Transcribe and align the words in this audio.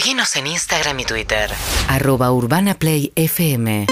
Seguinos 0.00 0.34
en 0.36 0.46
Instagram 0.46 0.98
y 1.00 1.04
Twitter. 1.04 1.50
Arroba 1.86 2.32
Urbana 2.32 2.72
Play 2.72 3.12
FM. 3.16 3.86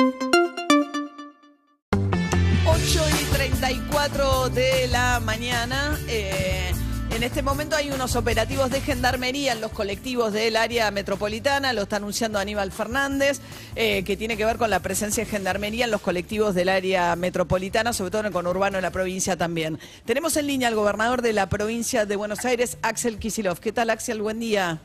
8 2.64 3.04
y 3.20 3.24
34 3.34 4.48
de 4.48 4.88
la 4.88 5.20
mañana. 5.20 5.98
eh, 6.08 6.72
en 7.10 7.22
este 7.22 7.42
momento 7.42 7.76
hay 7.76 7.90
unos 7.90 8.16
operativos 8.16 8.70
de 8.70 8.80
gendarmería 8.80 9.52
en 9.52 9.60
los 9.60 9.70
colectivos 9.70 10.32
del 10.32 10.56
área 10.56 10.90
metropolitana, 10.90 11.74
lo 11.74 11.82
está 11.82 11.96
anunciando 11.96 12.38
Aníbal 12.38 12.72
Fernández, 12.72 13.42
eh, 13.76 14.02
que 14.04 14.16
tiene 14.16 14.38
que 14.38 14.46
ver 14.46 14.56
con 14.56 14.70
la 14.70 14.80
presencia 14.80 15.26
de 15.26 15.30
gendarmería 15.30 15.84
en 15.84 15.90
los 15.90 16.00
colectivos 16.00 16.54
del 16.54 16.70
área 16.70 17.16
metropolitana, 17.16 17.92
sobre 17.92 18.12
todo 18.12 18.20
en 18.20 18.26
el 18.28 18.32
conurbano 18.32 18.78
de 18.78 18.82
la 18.82 18.92
provincia 18.92 19.36
también. 19.36 19.78
Tenemos 20.06 20.38
en 20.38 20.46
línea 20.46 20.68
al 20.68 20.74
gobernador 20.74 21.20
de 21.20 21.34
la 21.34 21.50
provincia 21.50 22.06
de 22.06 22.16
Buenos 22.16 22.46
Aires, 22.46 22.78
Axel 22.80 23.18
Kisilov. 23.18 23.60
¿Qué 23.60 23.72
tal, 23.72 23.90
Axel? 23.90 24.22
Buen 24.22 24.40
día. 24.40 24.80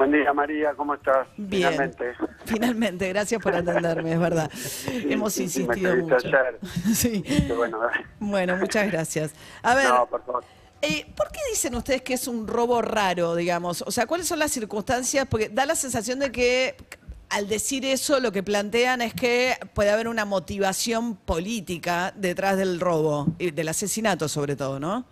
Buen 0.00 0.12
día, 0.12 0.32
María, 0.32 0.72
¿cómo 0.74 0.94
estás? 0.94 1.28
Bien. 1.36 1.68
Finalmente. 1.72 2.14
Finalmente, 2.46 3.08
gracias 3.10 3.42
por 3.42 3.54
atenderme, 3.54 4.14
es 4.14 4.18
verdad. 4.18 4.50
Hemos 4.86 5.34
sí, 5.34 5.42
insistido 5.42 5.94
me 5.94 6.02
mucho. 6.04 6.16
ayer. 6.16 6.58
Sí. 6.94 7.22
Bueno, 7.54 7.78
Bueno, 8.18 8.56
muchas 8.56 8.90
gracias. 8.90 9.32
A 9.62 9.74
ver, 9.74 9.90
no, 9.90 10.06
por 10.06 10.24
favor. 10.24 10.42
eh, 10.80 11.04
¿por 11.14 11.30
qué 11.30 11.40
dicen 11.50 11.74
ustedes 11.74 12.00
que 12.00 12.14
es 12.14 12.26
un 12.26 12.48
robo 12.48 12.80
raro, 12.80 13.34
digamos? 13.36 13.84
O 13.86 13.90
sea, 13.90 14.06
¿cuáles 14.06 14.26
son 14.26 14.38
las 14.38 14.50
circunstancias? 14.52 15.26
Porque 15.28 15.50
da 15.50 15.66
la 15.66 15.74
sensación 15.76 16.18
de 16.18 16.32
que 16.32 16.76
al 17.28 17.46
decir 17.46 17.84
eso 17.84 18.20
lo 18.20 18.32
que 18.32 18.42
plantean 18.42 19.02
es 19.02 19.12
que 19.12 19.58
puede 19.74 19.90
haber 19.90 20.08
una 20.08 20.24
motivación 20.24 21.14
política 21.14 22.14
detrás 22.16 22.56
del 22.56 22.80
robo, 22.80 23.26
y 23.38 23.50
del 23.50 23.68
asesinato 23.68 24.30
sobre 24.30 24.56
todo, 24.56 24.80
¿no? 24.80 25.04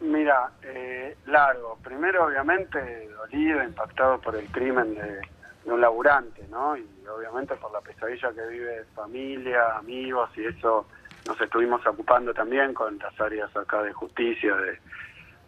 Mira, 0.00 0.50
eh, 0.62 1.16
largo. 1.26 1.78
Primero, 1.82 2.26
obviamente, 2.26 3.08
dolido, 3.08 3.62
impactado 3.62 4.20
por 4.20 4.36
el 4.36 4.46
crimen 4.46 4.94
de, 4.94 5.20
un 5.64 5.80
laburante, 5.80 6.46
¿no? 6.48 6.76
Y 6.76 6.86
obviamente 7.06 7.54
por 7.56 7.72
la 7.72 7.80
pesadilla 7.80 8.32
que 8.32 8.46
vive 8.46 8.84
familia, 8.94 9.76
amigos, 9.76 10.30
y 10.36 10.46
eso 10.46 10.86
nos 11.26 11.40
estuvimos 11.40 11.84
ocupando 11.86 12.32
también 12.32 12.72
con 12.72 12.98
las 12.98 13.20
áreas 13.20 13.54
acá 13.54 13.82
de 13.82 13.92
justicia, 13.92 14.54
de, 14.56 14.78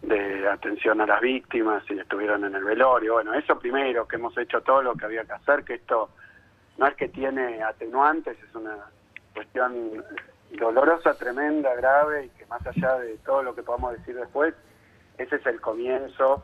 de 0.02 0.48
atención 0.48 1.00
a 1.00 1.06
las 1.06 1.20
víctimas, 1.20 1.82
y 1.88 1.98
estuvieron 1.98 2.44
en 2.44 2.54
el 2.54 2.64
velorio. 2.64 3.14
Bueno, 3.14 3.32
eso 3.34 3.58
primero, 3.58 4.06
que 4.06 4.16
hemos 4.16 4.36
hecho 4.36 4.60
todo 4.60 4.82
lo 4.82 4.94
que 4.94 5.06
había 5.06 5.24
que 5.24 5.32
hacer, 5.32 5.64
que 5.64 5.74
esto 5.74 6.10
no 6.76 6.86
es 6.86 6.94
que 6.96 7.08
tiene 7.08 7.62
atenuantes, 7.62 8.36
es 8.42 8.54
una 8.54 8.76
cuestión 9.32 10.04
dolorosa, 10.56 11.14
tremenda, 11.14 11.74
grave, 11.74 12.26
y 12.26 12.28
que 12.30 12.46
más 12.46 12.64
allá 12.66 12.98
de 12.98 13.18
todo 13.18 13.42
lo 13.42 13.54
que 13.54 13.62
podamos 13.62 13.92
decir 13.92 14.16
después, 14.16 14.54
ese 15.18 15.36
es 15.36 15.46
el 15.46 15.60
comienzo 15.60 16.42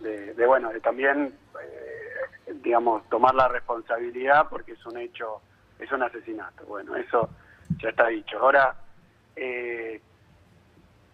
de, 0.00 0.34
de, 0.34 0.46
bueno, 0.46 0.70
de 0.70 0.80
también, 0.80 1.32
eh, 1.62 2.52
digamos, 2.62 3.08
tomar 3.08 3.34
la 3.34 3.48
responsabilidad 3.48 4.48
porque 4.50 4.72
es 4.72 4.86
un 4.86 4.98
hecho, 4.98 5.40
es 5.78 5.90
un 5.92 6.02
asesinato. 6.02 6.64
Bueno, 6.66 6.96
eso 6.96 7.30
ya 7.78 7.90
está 7.90 8.08
dicho. 8.08 8.38
Ahora, 8.38 8.74
eh, 9.34 10.00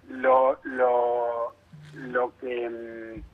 lo, 0.08 0.58
lo, 0.64 1.54
lo 1.94 2.36
que 2.38 2.68
mm, 2.68 3.32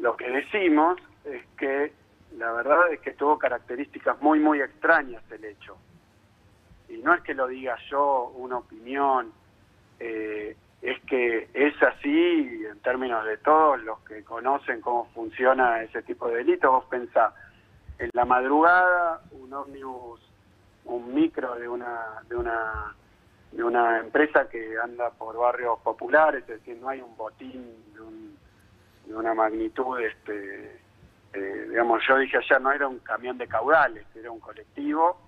lo 0.00 0.16
que 0.16 0.30
decimos 0.30 0.98
es 1.24 1.44
que 1.58 1.92
la 2.36 2.52
verdad 2.52 2.92
es 2.92 3.00
que 3.00 3.12
tuvo 3.12 3.38
características 3.38 4.20
muy 4.20 4.38
muy 4.38 4.60
extrañas 4.60 5.22
el 5.30 5.44
hecho 5.44 5.76
y 6.88 6.98
no 6.98 7.14
es 7.14 7.22
que 7.22 7.34
lo 7.34 7.46
diga 7.46 7.76
yo 7.90 8.32
una 8.36 8.58
opinión 8.58 9.32
eh, 9.98 10.56
es 10.82 11.00
que 11.04 11.48
es 11.54 11.82
así 11.82 12.64
en 12.70 12.78
términos 12.80 13.24
de 13.24 13.38
todos 13.38 13.80
los 13.82 13.98
que 14.00 14.22
conocen 14.24 14.80
cómo 14.80 15.06
funciona 15.14 15.82
ese 15.82 16.02
tipo 16.02 16.28
de 16.28 16.36
delitos 16.36 16.70
vos 16.70 16.84
pensás 16.86 17.32
en 17.98 18.10
la 18.12 18.24
madrugada 18.24 19.20
un 19.32 19.52
ómnibus 19.52 20.20
un 20.84 21.14
micro 21.14 21.54
de 21.56 21.68
una 21.68 22.22
de 22.28 22.36
una 22.36 22.94
de 23.52 23.64
una 23.64 23.98
empresa 24.00 24.48
que 24.48 24.76
anda 24.82 25.08
por 25.10 25.36
barrios 25.38 25.78
populares, 25.80 26.42
es 26.42 26.48
decir, 26.60 26.76
no 26.78 26.90
hay 26.90 27.00
un 27.00 27.16
botín 27.16 27.74
de, 27.94 28.00
un- 28.02 28.36
de 29.06 29.14
una 29.14 29.32
magnitud, 29.34 29.98
este, 30.00 30.78
eh, 31.32 31.66
digamos, 31.70 32.02
yo 32.06 32.18
dije 32.18 32.36
ayer, 32.36 32.60
no 32.60 32.70
era 32.72 32.86
un 32.86 32.98
camión 32.98 33.38
de 33.38 33.46
caudales, 33.46 34.04
era 34.14 34.30
un 34.30 34.40
colectivo, 34.40 35.18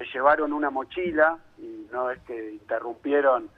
se 0.00 0.06
llevaron 0.06 0.54
una 0.54 0.70
mochila 0.70 1.36
y 1.58 1.86
no 1.92 2.10
es 2.10 2.18
que 2.20 2.52
interrumpieron 2.52 3.50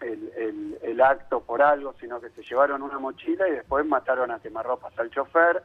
el, 0.00 1.00
acto 1.00 1.40
por 1.40 1.62
algo, 1.62 1.94
sino 2.00 2.20
que 2.20 2.30
se 2.30 2.42
llevaron 2.42 2.82
una 2.82 2.98
mochila 2.98 3.48
y 3.48 3.52
después 3.52 3.86
mataron 3.86 4.32
a 4.32 4.40
quemarropas 4.40 4.96
al 4.98 5.10
chofer 5.10 5.62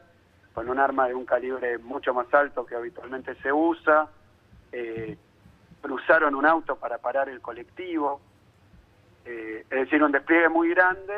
con 0.54 0.68
un 0.68 0.78
arma 0.78 1.08
de 1.08 1.14
un 1.14 1.24
calibre 1.24 1.78
mucho 1.78 2.14
más 2.14 2.32
alto 2.32 2.64
que 2.64 2.76
habitualmente 2.76 3.34
se 3.42 3.52
usa. 3.52 4.08
eh, 4.72 5.16
cruzaron 5.80 6.34
un 6.34 6.44
auto 6.44 6.76
para 6.76 6.98
parar 6.98 7.28
el 7.28 7.40
colectivo, 7.40 8.20
eh, 9.24 9.64
es 9.70 9.78
decir, 9.80 10.02
un 10.02 10.10
despliegue 10.10 10.48
muy 10.48 10.70
grande 10.70 11.14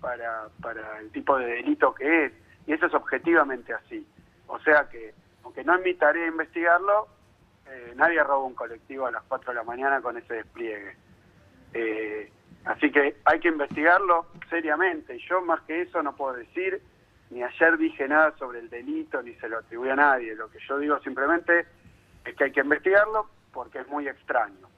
para, 0.00 0.48
para 0.62 1.00
el 1.00 1.10
tipo 1.10 1.36
de 1.36 1.46
delito 1.46 1.94
que 1.94 2.26
es, 2.26 2.32
y 2.66 2.72
eso 2.72 2.86
es 2.86 2.94
objetivamente 2.94 3.74
así. 3.74 4.06
O 4.46 4.58
sea 4.60 4.88
que, 4.88 5.14
aunque 5.42 5.64
no 5.64 5.74
es 5.74 5.82
mi 5.82 5.94
tarea 5.94 6.26
investigarlo, 6.28 7.08
eh, 7.66 7.92
nadie 7.96 8.22
roba 8.22 8.44
un 8.44 8.54
colectivo 8.54 9.06
a 9.06 9.10
las 9.10 9.22
4 9.24 9.52
de 9.52 9.56
la 9.56 9.64
mañana 9.64 10.00
con 10.00 10.16
ese 10.16 10.34
despliegue. 10.34 10.96
Eh, 11.72 12.30
así 12.64 12.90
que 12.90 13.16
hay 13.24 13.40
que 13.40 13.48
investigarlo 13.48 14.26
seriamente, 14.48 15.18
yo 15.28 15.40
más 15.40 15.60
que 15.62 15.82
eso 15.82 16.02
no 16.02 16.14
puedo 16.14 16.34
decir, 16.34 16.80
ni 17.30 17.42
ayer 17.42 17.76
dije 17.78 18.06
nada 18.06 18.34
sobre 18.38 18.60
el 18.60 18.70
delito, 18.70 19.22
ni 19.22 19.34
se 19.34 19.48
lo 19.48 19.58
atribuí 19.58 19.90
a 19.90 19.96
nadie, 19.96 20.34
lo 20.34 20.50
que 20.50 20.58
yo 20.68 20.78
digo 20.78 20.98
simplemente 21.00 21.66
es 22.24 22.36
que 22.36 22.44
hay 22.44 22.52
que 22.52 22.60
investigarlo 22.60 23.28
porque 23.52 23.80
es 23.80 23.88
muy 23.88 24.08
extraño. 24.08 24.68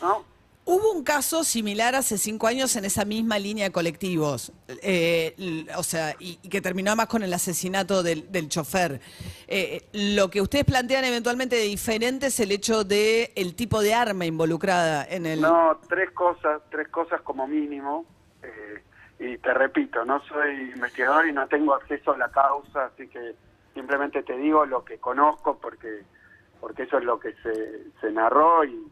¿no? 0.00 0.24
Hubo 0.66 0.92
un 0.92 1.04
caso 1.04 1.44
similar 1.44 1.94
hace 1.94 2.16
cinco 2.16 2.46
años 2.46 2.74
en 2.76 2.86
esa 2.86 3.04
misma 3.04 3.38
línea 3.38 3.66
de 3.66 3.72
colectivos, 3.72 4.50
eh, 4.82 5.66
o 5.76 5.82
sea, 5.82 6.14
y, 6.18 6.36
que 6.48 6.62
terminó 6.62 6.90
además 6.90 7.08
con 7.08 7.22
el 7.22 7.34
asesinato 7.34 8.02
del, 8.02 8.48
chofer. 8.48 8.98
Eh, 9.46 9.82
lo 9.92 10.30
que 10.30 10.40
ustedes 10.40 10.64
plantean 10.64 11.04
eventualmente 11.04 11.56
de 11.56 11.64
diferente 11.64 12.28
es 12.28 12.40
el 12.40 12.50
hecho 12.50 12.82
de 12.82 13.30
el 13.36 13.54
tipo 13.54 13.82
de 13.82 13.92
arma 13.92 14.24
involucrada 14.24 15.04
en 15.04 15.26
el. 15.26 15.42
No, 15.42 15.78
tres 15.86 16.10
cosas, 16.12 16.62
tres 16.70 16.88
cosas 16.88 17.20
como 17.20 17.46
mínimo. 17.46 18.06
eh, 18.42 18.82
y 19.18 19.38
te 19.38 19.52
repito, 19.52 20.04
no 20.04 20.20
soy 20.24 20.72
investigador 20.74 21.28
y 21.28 21.32
no 21.32 21.46
tengo 21.46 21.74
acceso 21.74 22.12
a 22.12 22.18
la 22.18 22.30
causa, 22.30 22.86
así 22.86 23.06
que 23.08 23.34
simplemente 23.74 24.22
te 24.22 24.36
digo 24.36 24.64
lo 24.64 24.82
que 24.84 24.98
conozco 24.98 25.58
porque 25.58 26.04
porque 26.60 26.84
eso 26.84 26.96
es 26.96 27.04
lo 27.04 27.20
que 27.20 27.34
se 28.00 28.10
narró 28.10 28.64
y, 28.64 28.90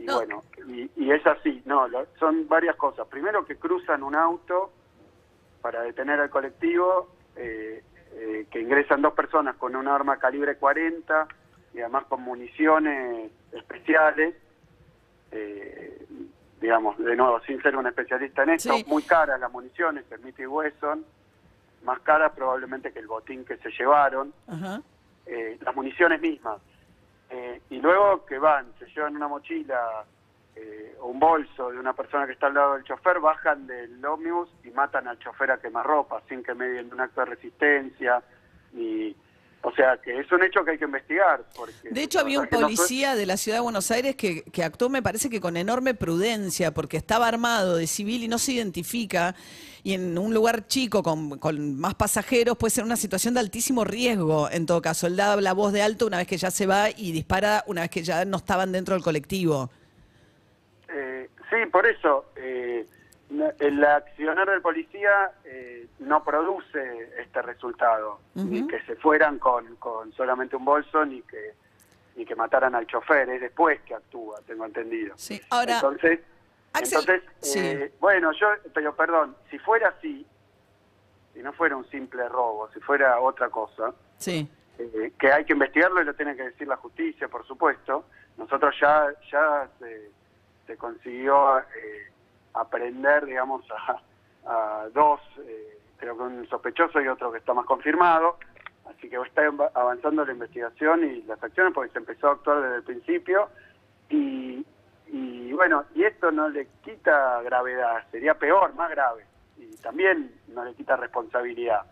y 0.00 0.06
No. 0.06 0.16
bueno, 0.16 0.42
y, 0.66 0.90
y 0.96 1.10
es 1.12 1.26
así. 1.26 1.62
No, 1.64 1.86
lo- 1.88 2.06
son 2.18 2.48
varias 2.48 2.76
cosas. 2.76 3.06
Primero 3.08 3.44
que 3.44 3.56
cruzan 3.56 4.02
un 4.02 4.14
auto 4.14 4.70
para 5.60 5.82
detener 5.82 6.20
al 6.20 6.30
colectivo, 6.30 7.08
eh, 7.36 7.82
eh, 8.12 8.46
que 8.50 8.60
ingresan 8.60 9.02
dos 9.02 9.14
personas 9.14 9.56
con 9.56 9.76
un 9.76 9.86
arma 9.88 10.18
calibre 10.18 10.56
40 10.56 11.28
y 11.74 11.80
además 11.80 12.04
con 12.06 12.22
municiones 12.22 13.30
especiales. 13.52 14.34
eh, 15.32 16.06
digamos, 16.60 16.98
de 16.98 17.14
nuevo, 17.16 17.40
sin 17.46 17.62
ser 17.62 17.74
un 17.76 17.86
especialista 17.86 18.42
en 18.42 18.50
esto, 18.50 18.74
Sí. 18.74 18.84
muy 18.88 19.02
caras 19.04 19.38
las 19.40 19.50
municiones, 19.50 20.04
Smith 20.14 20.38
y 20.40 20.44
Wesson, 20.46 21.06
más 21.84 22.00
caras 22.00 22.32
probablemente 22.34 22.92
que 22.92 22.98
el 22.98 23.06
botín 23.06 23.44
que 23.46 23.56
se 23.58 23.70
llevaron, 23.70 24.34
Ajá. 24.46 24.82
eh, 25.26 25.56
las 25.62 25.74
municiones 25.74 26.20
mismas. 26.20 26.60
Eh, 27.30 27.62
y 27.70 27.78
luego 27.78 28.26
que 28.26 28.38
van, 28.38 28.66
se 28.78 28.86
llevan 28.86 29.14
una 29.16 29.28
mochila 29.28 30.04
eh, 30.56 30.96
o 31.00 31.06
un 31.06 31.20
bolso 31.20 31.70
de 31.70 31.78
una 31.78 31.92
persona 31.92 32.26
que 32.26 32.32
está 32.32 32.48
al 32.48 32.54
lado 32.54 32.74
del 32.74 32.84
chofer, 32.84 33.20
bajan 33.20 33.66
del 33.66 34.04
ómnibus 34.04 34.50
y 34.64 34.70
matan 34.70 35.06
al 35.06 35.18
chofer 35.18 35.52
a 35.52 35.60
quemarropa, 35.60 36.22
sin 36.28 36.42
que 36.42 36.54
medien 36.54 36.92
un 36.92 37.00
acto 37.00 37.20
de 37.20 37.26
resistencia. 37.26 38.22
Y, 38.74 39.16
o 39.62 39.70
sea, 39.72 39.98
que 40.02 40.18
es 40.18 40.30
un 40.32 40.42
hecho 40.42 40.64
que 40.64 40.70
hay 40.72 40.78
que 40.78 40.84
investigar. 40.86 41.42
Porque 41.54 41.90
De 41.90 42.02
hecho, 42.02 42.18
había 42.20 42.40
un 42.40 42.46
que 42.46 42.52
no 42.56 42.60
fue- 42.60 42.74
policía 42.76 43.14
de 43.14 43.26
la 43.26 43.36
ciudad 43.36 43.58
de 43.58 43.62
Buenos 43.62 43.90
Aires 43.90 44.16
que, 44.16 44.42
que 44.44 44.64
actuó, 44.64 44.88
me 44.88 45.02
parece 45.02 45.28
que 45.28 45.40
con 45.40 45.56
enorme 45.56 45.94
prudencia, 45.94 46.72
porque 46.72 46.96
estaba 46.96 47.28
armado 47.28 47.76
de 47.76 47.86
civil 47.86 48.22
y 48.24 48.28
no 48.28 48.38
se 48.38 48.52
identifica. 48.52 49.34
Y 49.82 49.94
en 49.94 50.16
un 50.18 50.32
lugar 50.34 50.66
chico 50.66 51.02
con, 51.02 51.38
con 51.38 51.78
más 51.78 51.94
pasajeros 51.94 52.56
puede 52.56 52.70
ser 52.70 52.84
una 52.84 52.96
situación 52.96 53.32
de 53.34 53.40
altísimo 53.40 53.84
riesgo, 53.84 54.50
en 54.50 54.66
todo 54.66 54.80
caso. 54.82 55.06
Él 55.06 55.16
da 55.16 55.36
la 55.40 55.52
voz 55.54 55.72
de 55.72 55.82
alto 55.82 56.06
una 56.06 56.18
vez 56.18 56.26
que 56.26 56.36
ya 56.38 56.50
se 56.50 56.66
va 56.66 56.90
y 56.90 57.12
dispara 57.12 57.64
una 57.66 57.82
vez 57.82 57.90
que 57.90 58.02
ya 58.02 58.24
no 58.24 58.38
estaban 58.38 58.72
dentro 58.72 58.94
del 58.94 59.02
colectivo. 59.02 59.70
Eh, 60.92 61.28
sí, 61.50 61.56
por 61.70 61.86
eso 61.86 62.26
eh, 62.36 62.86
el 63.58 63.84
accionar 63.84 64.48
del 64.50 64.60
policía 64.60 65.32
eh, 65.44 65.86
no 66.00 66.24
produce 66.24 67.10
este 67.20 67.42
resultado, 67.42 68.20
ni 68.34 68.66
que 68.66 68.80
se 68.82 68.96
fueran 68.96 69.38
con, 69.38 69.76
con 69.76 70.12
solamente 70.12 70.56
un 70.56 70.64
bolso, 70.64 71.04
ni 71.04 71.22
que 71.22 71.54
ni 72.16 72.26
que 72.26 72.34
mataran 72.34 72.74
al 72.74 72.86
chofer, 72.86 73.30
es 73.30 73.40
después 73.40 73.80
que 73.82 73.94
actúa, 73.94 74.40
tengo 74.46 74.66
entendido. 74.66 75.14
Sí. 75.16 75.40
Ahora, 75.48 75.74
entonces, 75.76 76.20
Axel, 76.72 76.98
entonces 76.98 77.22
sí. 77.40 77.58
eh, 77.60 77.92
bueno, 78.00 78.32
yo, 78.32 78.48
pero 78.74 78.94
perdón, 78.94 79.36
si 79.48 79.58
fuera 79.58 79.88
así, 79.88 80.26
si 81.32 81.40
no 81.40 81.52
fuera 81.52 81.76
un 81.76 81.88
simple 81.88 82.28
robo, 82.28 82.68
si 82.74 82.80
fuera 82.80 83.20
otra 83.20 83.48
cosa, 83.48 83.94
sí. 84.18 84.46
eh, 84.78 85.12
que 85.18 85.32
hay 85.32 85.44
que 85.44 85.52
investigarlo 85.52 86.02
y 86.02 86.04
lo 86.04 86.14
tiene 86.14 86.36
que 86.36 86.42
decir 86.42 86.66
la 86.66 86.76
justicia, 86.76 87.28
por 87.28 87.46
supuesto. 87.46 88.04
Nosotros 88.36 88.74
ya, 88.80 89.06
ya 89.30 89.68
se, 89.78 90.10
se 90.66 90.76
consiguió 90.76 91.60
eh, 91.60 92.10
aprender, 92.54 93.26
digamos, 93.26 93.64
a, 93.70 94.00
a 94.46 94.88
dos, 94.92 95.20
eh, 95.46 95.78
creo 95.96 96.16
que 96.16 96.22
un 96.22 96.46
sospechoso 96.48 97.00
y 97.00 97.08
otro 97.08 97.30
que 97.32 97.38
está 97.38 97.54
más 97.54 97.66
confirmado. 97.66 98.38
Así 98.88 99.08
que 99.08 99.16
está 99.16 99.46
av- 99.46 99.70
avanzando 99.74 100.24
la 100.24 100.32
investigación 100.32 101.04
y 101.04 101.22
las 101.22 101.42
acciones 101.42 101.72
porque 101.72 101.92
se 101.92 101.98
empezó 101.98 102.28
a 102.28 102.32
actuar 102.32 102.60
desde 102.62 102.76
el 102.76 102.82
principio. 102.82 103.48
Y, 104.08 104.66
y 105.06 105.52
bueno, 105.52 105.84
y 105.94 106.04
esto 106.04 106.30
no 106.32 106.48
le 106.48 106.66
quita 106.84 107.40
gravedad, 107.42 108.04
sería 108.10 108.34
peor, 108.34 108.74
más 108.74 108.90
grave. 108.90 109.24
Y 109.58 109.76
también 109.76 110.34
no 110.48 110.64
le 110.64 110.74
quita 110.74 110.96
responsabilidad. 110.96 111.82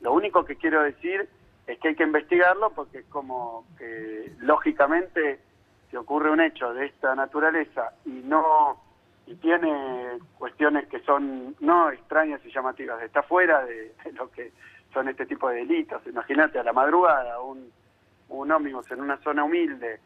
Lo 0.00 0.12
único 0.12 0.44
que 0.44 0.56
quiero 0.56 0.82
decir 0.82 1.28
es 1.66 1.78
que 1.78 1.88
hay 1.88 1.94
que 1.94 2.02
investigarlo 2.02 2.70
porque 2.70 2.98
es 2.98 3.06
como 3.06 3.64
que 3.78 4.32
lógicamente 4.38 5.38
si 5.90 5.96
ocurre 5.96 6.30
un 6.30 6.40
hecho 6.40 6.74
de 6.74 6.86
esta 6.86 7.14
naturaleza 7.14 7.92
y 8.04 8.10
no 8.10 8.82
y 9.26 9.34
tiene 9.36 10.18
cuestiones 10.38 10.86
que 10.88 11.00
son 11.00 11.56
no 11.60 11.90
extrañas 11.90 12.44
y 12.44 12.52
llamativas, 12.52 13.02
está 13.02 13.22
fuera 13.22 13.64
de, 13.64 13.94
lo 14.14 14.30
que 14.30 14.52
son 14.92 15.08
este 15.08 15.26
tipo 15.26 15.48
de 15.48 15.56
delitos. 15.56 16.06
Imagínate 16.06 16.58
a 16.58 16.64
la 16.64 16.72
madrugada 16.72 17.40
un, 17.40 17.70
un 18.28 18.50
ómnibus 18.52 18.90
en 18.90 19.00
una 19.00 19.16
zona 19.18 19.44
humilde 19.44 20.00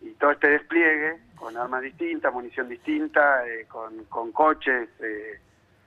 y 0.00 0.10
todo 0.12 0.30
este 0.32 0.48
despliegue 0.50 1.18
con 1.34 1.56
armas 1.56 1.82
distintas, 1.82 2.32
munición 2.32 2.68
distinta, 2.68 3.46
eh, 3.46 3.66
con, 3.66 4.04
con 4.04 4.32
coches, 4.32 4.88
eh, 5.00 5.40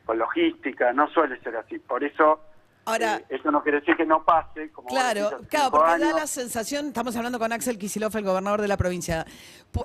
con 0.05 0.17
logística, 0.17 0.91
no 0.91 1.07
suele 1.07 1.39
ser 1.41 1.55
así. 1.57 1.79
Por 1.79 2.03
eso 2.03 2.39
Ahora- 2.85 3.17
eh, 3.17 3.35
eso 3.35 3.51
no 3.51 3.61
quiere 3.61 3.79
decir 3.79 3.95
que 3.95 4.05
no 4.05 4.23
pase. 4.25 4.71
Como 4.71 4.87
Claro, 4.87 5.39
claro, 5.49 5.71
porque 5.71 5.99
da 5.99 6.13
la 6.13 6.27
sensación, 6.27 6.87
estamos 6.87 7.15
hablando 7.15 7.37
con 7.37 7.51
Axel 7.53 7.77
Kicillof, 7.77 8.15
el 8.15 8.23
gobernador 8.23 8.61
de 8.61 8.67
la 8.67 8.77
provincia, 8.77 9.25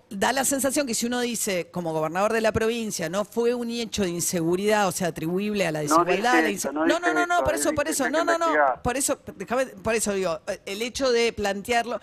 da 0.08 0.32
la 0.32 0.44
sensación 0.44 0.86
que 0.86 0.94
si 0.94 1.06
uno 1.06 1.20
dice, 1.20 1.70
como 1.70 1.92
gobernador 1.92 2.32
de 2.32 2.40
la 2.40 2.52
provincia, 2.52 3.08
no 3.08 3.24
fue 3.24 3.54
un 3.54 3.70
hecho 3.70 4.02
de 4.02 4.10
inseguridad, 4.10 4.88
o 4.88 4.92
sea, 4.92 5.08
atribuible 5.08 5.66
a 5.66 5.72
la 5.72 5.80
desigualdad. 5.80 6.42
la 6.42 6.72
no 6.72 6.86
no, 6.86 6.98
no, 7.00 7.12
no, 7.12 7.26
no, 7.26 7.44
por 7.44 7.54
eso, 7.54 7.72
por 7.74 7.88
eso, 7.88 8.08
no, 8.08 8.24
no, 8.24 8.38
no, 8.38 8.48
por 8.82 8.96
eso, 8.96 9.18
déjame, 9.36 9.66
por 9.66 9.94
eso 9.94 10.12
digo, 10.12 10.40
el 10.64 10.82
hecho 10.82 11.10
de 11.12 11.32
plantearlo 11.32 12.00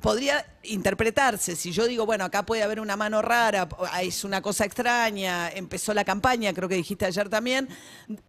podría 0.00 0.44
interpretarse, 0.62 1.56
si 1.56 1.72
yo 1.72 1.86
digo, 1.86 2.06
bueno, 2.06 2.24
acá 2.24 2.44
puede 2.44 2.62
haber 2.62 2.80
una 2.80 2.96
mano 2.96 3.22
rara, 3.22 3.68
ah, 3.92 4.02
es 4.02 4.24
una 4.24 4.42
cosa 4.42 4.64
extraña, 4.64 5.50
empezó 5.50 5.94
la 5.94 6.04
campaña, 6.04 6.52
creo 6.52 6.68
que 6.68 6.74
dijiste 6.74 7.06
ayer 7.06 7.28
también, 7.28 7.68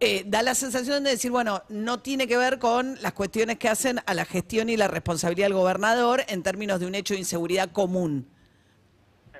eh, 0.00 0.22
da 0.26 0.42
la 0.42 0.54
sensación 0.54 1.04
de 1.04 1.10
decir, 1.10 1.30
bueno, 1.30 1.62
no 1.68 2.00
tiene 2.00 2.26
que 2.26 2.36
ver 2.36 2.58
con 2.58 2.96
las 3.02 3.12
cuestiones 3.12 3.58
que 3.58 3.68
hacen 3.68 3.98
a 4.06 4.14
la 4.14 4.24
gestión 4.24 4.68
y 4.68 4.76
la 4.76 4.88
responsabilidad 4.88 5.46
del 5.46 5.54
gobernador 5.54 6.22
en 6.28 6.42
términos 6.42 6.80
de 6.80 6.86
un 6.86 6.94
hecho 6.94 7.14
de 7.14 7.20
inseguridad 7.20 7.70
común. 7.72 8.28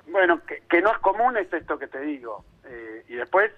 Bueno, 0.06 0.40
que, 0.68 0.82
no 0.82 0.92
es 0.92 0.98
común 0.98 1.36
es 1.38 1.50
esto 1.52 1.78
que 1.78 1.86
te 1.86 2.00
digo. 2.00 2.44
Eh, 2.64 3.04
y 3.08 3.14
después, 3.14 3.50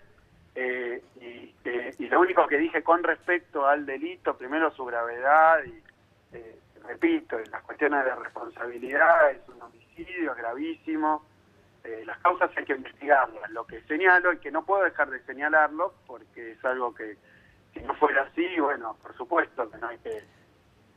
eh, 0.55 1.03
y, 1.21 1.53
eh, 1.65 1.95
y 1.99 2.07
lo 2.07 2.21
único 2.21 2.47
que 2.47 2.59
dije 2.59 2.83
con 2.83 3.03
respecto 3.03 3.67
al 3.67 3.87
delito, 3.87 4.37
primero 4.37 4.71
su 4.75 4.85
gravedad 4.85 5.59
y, 5.67 5.94
repito, 6.87 7.39
las 7.51 7.63
cuestiones 7.63 8.05
de 8.05 8.15
responsabilidad, 8.15 9.31
es 9.31 9.49
un 9.49 9.63
homicidio, 9.63 10.33
es 10.33 10.37
gravísimo. 10.37 11.25
Eh, 11.85 12.03
las 12.07 12.19
causas 12.19 12.51
hay 12.57 12.65
que 12.65 12.75
investigarlas. 12.75 13.51
Lo 13.51 13.67
que 13.67 13.83
señalo 13.83 14.33
y 14.33 14.39
que 14.39 14.51
no 14.51 14.65
puedo 14.65 14.85
dejar 14.85 15.11
de 15.11 15.23
señalarlo, 15.25 15.95
porque 16.07 16.53
es 16.53 16.65
algo 16.65 16.95
que 16.95 17.17
si 17.73 17.81
no 17.81 17.95
fuera 17.95 18.23
así, 18.23 18.59
bueno, 18.59 18.97
por 19.03 19.17
supuesto 19.17 19.71
que 19.71 19.79
no 19.79 19.89
hay 19.89 19.99
que 19.99 20.23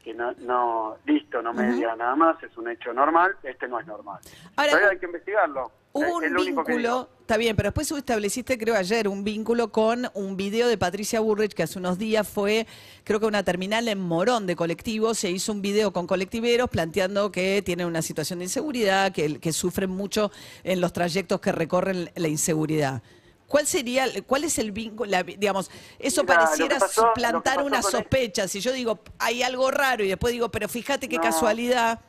que 0.04 0.14
no, 0.14 0.32
no 0.40 0.98
listo, 1.06 1.42
no 1.42 1.54
media 1.54 1.94
nada 1.98 2.16
más, 2.16 2.42
es 2.42 2.56
un 2.56 2.70
hecho 2.70 2.94
normal, 2.94 3.36
este 3.44 3.68
no 3.68 3.78
es 3.78 3.86
normal. 3.86 4.22
Ahora, 4.56 4.70
Todavía 4.70 4.90
hay 4.92 5.00
que 5.00 5.06
investigarlo. 5.06 5.70
Hubo 5.94 6.18
un 6.18 6.36
vínculo, 6.36 7.10
está 7.22 7.38
bien, 7.38 7.56
pero 7.56 7.68
después 7.70 7.92
estableciste, 7.92 8.58
creo 8.60 8.76
ayer, 8.76 9.08
un 9.08 9.24
vínculo 9.24 9.72
con 9.72 10.10
un 10.14 10.38
video 10.38 10.68
de 10.68 10.78
Patricia 10.78 11.20
Burrich 11.22 11.54
que 11.54 11.64
hace 11.64 11.80
unos 11.80 11.98
días 11.98 12.28
fue, 12.28 12.68
creo 13.04 13.20
que 13.20 13.26
una 13.26 13.44
terminal 13.44 13.88
en 13.88 14.00
Morón 14.00 14.46
de 14.46 14.56
colectivos, 14.56 15.18
se 15.18 15.32
hizo 15.32 15.52
un 15.52 15.64
video 15.64 15.92
con 15.94 16.06
colectiveros 16.06 16.70
planteando 16.70 17.32
que 17.32 17.64
tienen 17.66 17.88
una 17.88 18.04
situación 18.04 18.40
de 18.40 18.46
inseguridad, 18.46 19.12
que, 19.12 19.40
que 19.40 19.52
sufren 19.54 19.90
mucho 19.90 20.32
en 20.64 20.82
los 20.82 20.94
trayectos 20.94 21.40
que 21.42 21.52
recorren 21.52 22.12
la 22.16 22.28
inseguridad. 22.28 23.02
¿Cuál 23.48 23.66
sería, 23.66 24.06
cuál 24.28 24.44
es 24.44 24.60
el 24.60 24.72
vínculo, 24.74 25.10
la- 25.10 25.24
digamos, 25.24 25.72
eso 25.98 26.22
Mira, 26.24 26.36
pareciera 26.36 26.78
pasó- 26.78 27.10
pasó 27.16 27.64
una 27.66 27.78
el- 27.78 27.84
sospecha? 27.84 28.48
Si 28.48 28.60
yo 28.60 28.72
digo, 28.72 29.00
hay 29.18 29.42
algo 29.42 29.72
raro 29.72 30.04
y 30.04 30.10
después 30.10 30.34
digo, 30.34 30.52
pero 30.52 30.68
fíjate 30.68 31.10
qué 31.10 31.16
No. 31.16 31.24
casualidad. 31.24 32.02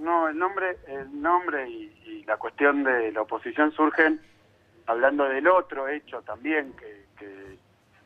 No, 0.00 0.28
el 0.28 0.38
nombre, 0.38 0.78
el 0.86 1.20
nombre 1.20 1.68
y, 1.68 2.24
la 2.26 2.36
cuestión 2.36 2.84
de 2.84 3.10
la 3.12 3.22
oposición 3.22 3.72
surgen 3.72 4.20
hablando 4.86 5.24
del 5.24 5.48
otro 5.48 5.88
hecho 5.88 6.22
también 6.22 6.72
que, 6.74 7.06
que, 7.18 7.58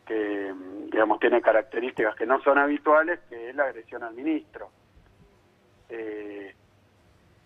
que, 0.06 0.54
digamos 0.90 1.20
tiene 1.20 1.42
características 1.42 2.16
que 2.16 2.24
no 2.24 2.40
son 2.40 2.58
habituales, 2.58 3.20
que 3.28 3.50
es 3.50 3.54
la 3.54 3.64
agresión 3.64 4.02
al 4.02 4.14
ministro. 4.14 4.70
Eh, 5.90 6.54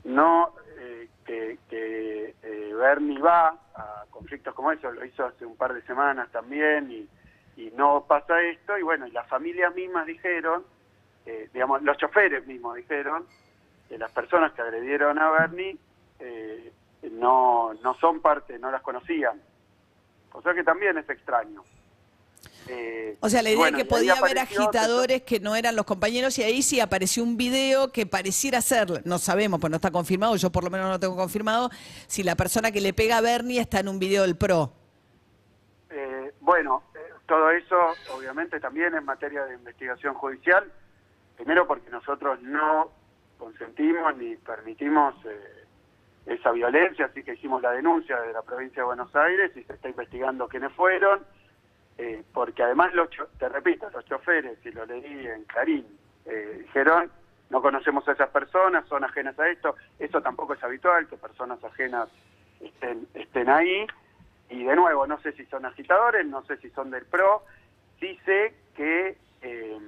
no 0.05 0.55
eh, 0.79 1.09
que, 1.27 1.59
que 1.69 2.35
eh, 2.43 2.73
Bernie 2.75 3.21
va 3.21 3.49
a 3.75 4.05
conflictos 4.11 4.55
como 4.55 4.73
eso, 4.73 4.91
lo 4.91 5.05
hizo 5.05 5.25
hace 5.25 5.45
un 5.45 5.57
par 5.57 5.75
de 5.75 5.83
semanas 5.83 6.31
también 6.31 6.91
y, 6.91 7.09
y 7.61 7.71
no 7.73 8.05
pasa 8.07 8.41
esto 8.43 8.79
y 8.79 8.83
bueno, 8.83 9.07
y 9.07 9.11
las 9.11 9.29
familias 9.29 9.75
mismas 9.75 10.07
dijeron, 10.07 10.65
eh, 11.27 11.51
digamos, 11.53 11.83
los 11.83 11.97
choferes 11.99 12.47
mismos 12.47 12.77
dijeron 12.77 13.27
las 13.97 14.11
personas 14.11 14.53
que 14.53 14.63
agredieron 14.63 15.19
a 15.19 15.31
Bernie 15.31 15.79
eh, 16.19 16.73
no, 17.13 17.73
no 17.75 17.95
son 17.95 18.21
parte, 18.21 18.59
no 18.59 18.71
las 18.71 18.83
conocían. 18.83 19.41
O 20.33 20.43
sea 20.43 20.53
que 20.55 20.63
también 20.63 20.99
es 20.99 21.09
extraño. 21.09 21.63
Eh, 22.69 23.17
O 23.21 23.29
sea, 23.31 23.43
la 23.43 23.49
idea 23.49 23.59
bueno, 23.59 23.79
es 23.79 23.85
que 23.85 23.89
podía 23.89 24.13
haber 24.15 24.39
agitadores 24.39 25.23
que 25.23 25.41
no 25.41 25.57
eran 25.57 25.75
los 25.75 25.87
compañeros 25.87 26.39
y 26.39 26.43
ahí 26.43 26.61
sí 26.63 26.81
apareció 26.81 27.23
un 27.23 27.39
video 27.39 27.93
que 27.93 28.05
pareciera 28.05 28.61
ser, 28.61 29.07
no 29.07 29.19
sabemos, 29.19 29.59
pues 29.59 29.71
no 29.71 29.77
está 29.77 29.91
confirmado, 29.91 30.37
yo 30.37 30.51
por 30.51 30.65
lo 30.65 30.71
menos 30.71 30.87
no 30.87 30.93
lo 30.93 31.01
tengo 31.01 31.17
confirmado, 31.17 31.71
si 32.07 32.23
la 32.23 32.37
persona 32.37 32.71
que 32.71 32.83
le 32.83 32.93
pega 32.93 33.17
a 33.17 33.21
Bernie 33.23 33.59
está 33.59 33.81
en 33.81 33.89
un 33.89 33.99
video 33.99 34.23
del 34.23 34.37
PRO. 34.37 34.71
Eh, 35.89 36.35
bueno, 36.41 36.83
eh, 36.95 36.99
todo 37.27 37.51
eso 37.51 37.77
obviamente 38.15 38.61
también 38.61 38.95
en 38.95 39.05
materia 39.05 39.45
de 39.45 39.55
investigación 39.55 40.13
judicial, 40.15 40.71
primero 41.37 41.67
porque 41.67 41.89
nosotros 41.89 42.41
no 42.43 42.91
consentimos 43.39 44.17
ni 44.17 44.37
permitimos 44.37 45.15
eh, 45.25 45.65
esa 46.27 46.51
violencia, 46.53 47.07
así 47.07 47.23
que 47.23 47.35
hicimos 47.35 47.63
la 47.63 47.73
denuncia 47.73 48.21
de 48.21 48.33
la 48.33 48.43
provincia 48.43 48.83
de 48.83 48.87
Buenos 48.87 49.15
Aires 49.17 49.51
y 49.57 49.63
se 49.65 49.73
está 49.73 49.89
investigando 49.89 50.49
quiénes 50.49 50.73
fueron, 50.73 51.25
eh, 51.97 52.23
porque 52.35 52.63
además, 52.63 52.93
los 52.95 53.09
cho- 53.11 53.29
te 53.39 53.49
repito, 53.49 53.89
los 53.91 54.05
choferes, 54.05 54.59
y 54.65 54.71
lo 54.73 54.85
leí 54.85 55.27
en 55.27 55.45
Clarín, 55.45 55.87
eh, 56.27 56.59
dijeron, 56.67 57.11
no 57.51 57.63
conocemos 57.63 58.07
a 58.09 58.13
esas 58.13 58.29
personas, 58.29 58.87
son 58.89 59.05
ajenas 59.05 59.39
a 59.39 59.49
esto, 59.49 59.75
eso 59.99 60.21
tampoco 60.21 60.53
es 60.55 60.63
habitual, 60.63 61.09
que 61.09 61.17
personas 61.17 61.63
ajenas 61.65 62.09
estén, 62.61 63.09
estén 63.15 63.49
ahí, 63.49 63.87
y 64.51 64.65
de 64.65 64.77
nuevo, 64.77 65.07
no 65.07 65.19
sé 65.21 65.33
si 65.33 65.47
son 65.47 65.65
agitadores, 65.65 66.27
no 66.27 66.45
sé 66.45 66.57
si 66.59 66.69
son 66.71 66.91
del 66.91 67.07
PRO, 67.07 67.43
sí 68.01 68.19
sé 68.25 68.55
que, 68.77 69.17
eh, 69.43 69.79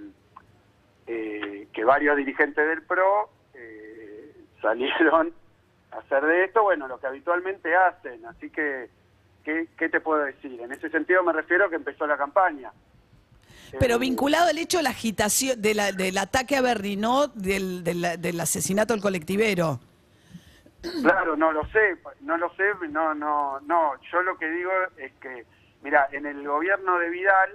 eh, 1.06 1.68
que 1.72 1.84
varios 1.84 2.16
dirigentes 2.16 2.66
del 2.66 2.82
PRO 2.82 3.28
salieron 4.60 5.32
a 5.92 5.96
hacer 5.98 6.24
de 6.24 6.44
esto, 6.44 6.62
bueno, 6.62 6.86
lo 6.88 6.98
que 7.00 7.06
habitualmente 7.06 7.74
hacen, 7.74 8.24
así 8.26 8.50
que, 8.50 8.88
¿qué, 9.44 9.66
qué 9.78 9.88
te 9.88 10.00
puedo 10.00 10.22
decir? 10.24 10.60
En 10.60 10.72
ese 10.72 10.88
sentido 10.90 11.22
me 11.22 11.32
refiero 11.32 11.66
a 11.66 11.70
que 11.70 11.76
empezó 11.76 12.06
la 12.06 12.16
campaña. 12.16 12.70
Pero 13.78 13.96
Eh, 13.96 13.98
vinculado 13.98 14.48
al 14.50 14.58
hecho 14.58 14.78
de 14.78 14.82
la 14.84 14.90
agitación, 14.90 15.60
de 15.60 15.74
la- 15.74 15.92
del 15.92 16.18
ataque 16.18 16.56
a 16.56 16.62
Bernie, 16.62 16.96
no 16.96 17.28
del, 17.28 17.84
del- 17.84 18.20
del 18.20 18.40
asesinato 18.40 18.92
del 18.94 19.02
colectivero. 19.02 19.78
Claro, 21.02 21.36
no 21.36 21.52
lo 21.52 21.64
sé, 21.68 21.96
no 22.20 22.36
lo 22.38 22.48
sé, 22.54 22.64
no, 22.88 23.14
no, 23.14 23.60
no. 23.60 23.92
Yo 24.10 24.22
lo 24.22 24.36
que 24.38 24.48
digo 24.50 24.70
es 24.96 25.12
que, 25.20 25.44
mira, 25.82 26.08
en 26.10 26.24
el 26.26 26.46
gobierno 26.46 26.98
de 26.98 27.10
Vidal, 27.10 27.50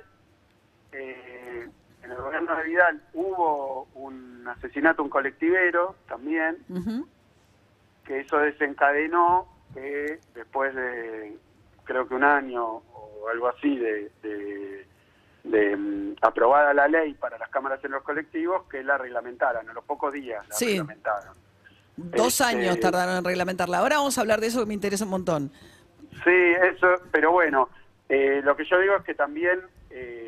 eh, 0.92 1.68
en 2.06 2.12
el 2.12 2.18
gobierno 2.18 2.56
de 2.56 2.64
Vidal 2.64 3.02
hubo 3.14 3.88
un 3.96 4.48
asesinato, 4.48 5.02
un 5.04 5.10
colectivero 5.10 5.96
también, 6.08 6.58
que 8.06 8.20
eso 8.22 8.38
desencadenó 8.38 9.48
que 9.74 10.20
después 10.36 10.74
de, 10.76 11.38
creo 11.84 12.08
que 12.08 12.14
un 12.14 12.24
año 12.24 12.64
o 12.66 13.28
algo 13.32 13.48
así 13.50 13.76
de, 13.78 14.12
de, 14.22 14.88
de, 15.44 15.76
mm, 15.76 16.16
aprobada 16.22 16.74
la 16.74 16.88
ley 16.88 17.14
para 17.16 17.38
las 17.40 17.50
cámaras 17.50 17.84
en 17.84 17.92
los 17.92 18.04
colectivos, 18.04 18.68
que 18.70 18.84
la 18.84 18.98
reglamentaran, 18.98 19.68
a 19.68 19.74
los 19.74 19.84
pocos 19.84 20.14
días 20.14 20.48
la 20.48 20.56
Sí. 20.56 20.68
reglamentaron. 20.68 21.34
Dos 21.98 22.40
Este- 22.42 22.44
años 22.58 22.80
tardaron 22.80 23.16
en 23.18 23.24
reglamentarla. 23.24 23.80
Ahora 23.80 23.98
vamos 23.98 24.18
a 24.18 24.22
hablar 24.22 24.40
de 24.42 24.48
eso 24.48 24.60
que 24.60 24.66
me 24.68 24.74
interesa 24.74 25.06
un 25.06 25.12
montón. 25.12 25.52
Sí, 26.24 26.54
eso, 26.74 26.88
pero 27.12 27.32
bueno, 27.32 27.70
eh, 28.10 28.42
lo 28.44 28.56
que 28.56 28.66
yo 28.66 28.80
digo 28.80 28.96
es 28.98 29.04
que 29.04 29.16
también 29.16 29.62
eh, 29.90 30.25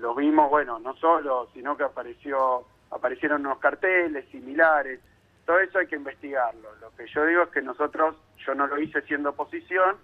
lo 0.00 0.14
vimos, 0.14 0.50
bueno, 0.50 0.78
no 0.78 0.94
solo, 0.96 1.48
sino 1.52 1.76
que 1.76 1.84
apareció 1.84 2.66
aparecieron 2.90 3.44
unos 3.44 3.58
carteles 3.58 4.24
similares, 4.30 5.00
todo 5.44 5.60
eso 5.60 5.78
hay 5.78 5.86
que 5.86 5.96
investigarlo. 5.96 6.74
Lo 6.80 6.94
que 6.96 7.06
yo 7.06 7.24
digo 7.26 7.42
es 7.42 7.48
que 7.50 7.62
nosotros, 7.62 8.16
yo 8.44 8.54
no 8.54 8.66
lo 8.66 8.78
hice 8.80 9.02
siendo 9.02 9.30
oposición, 9.30 9.96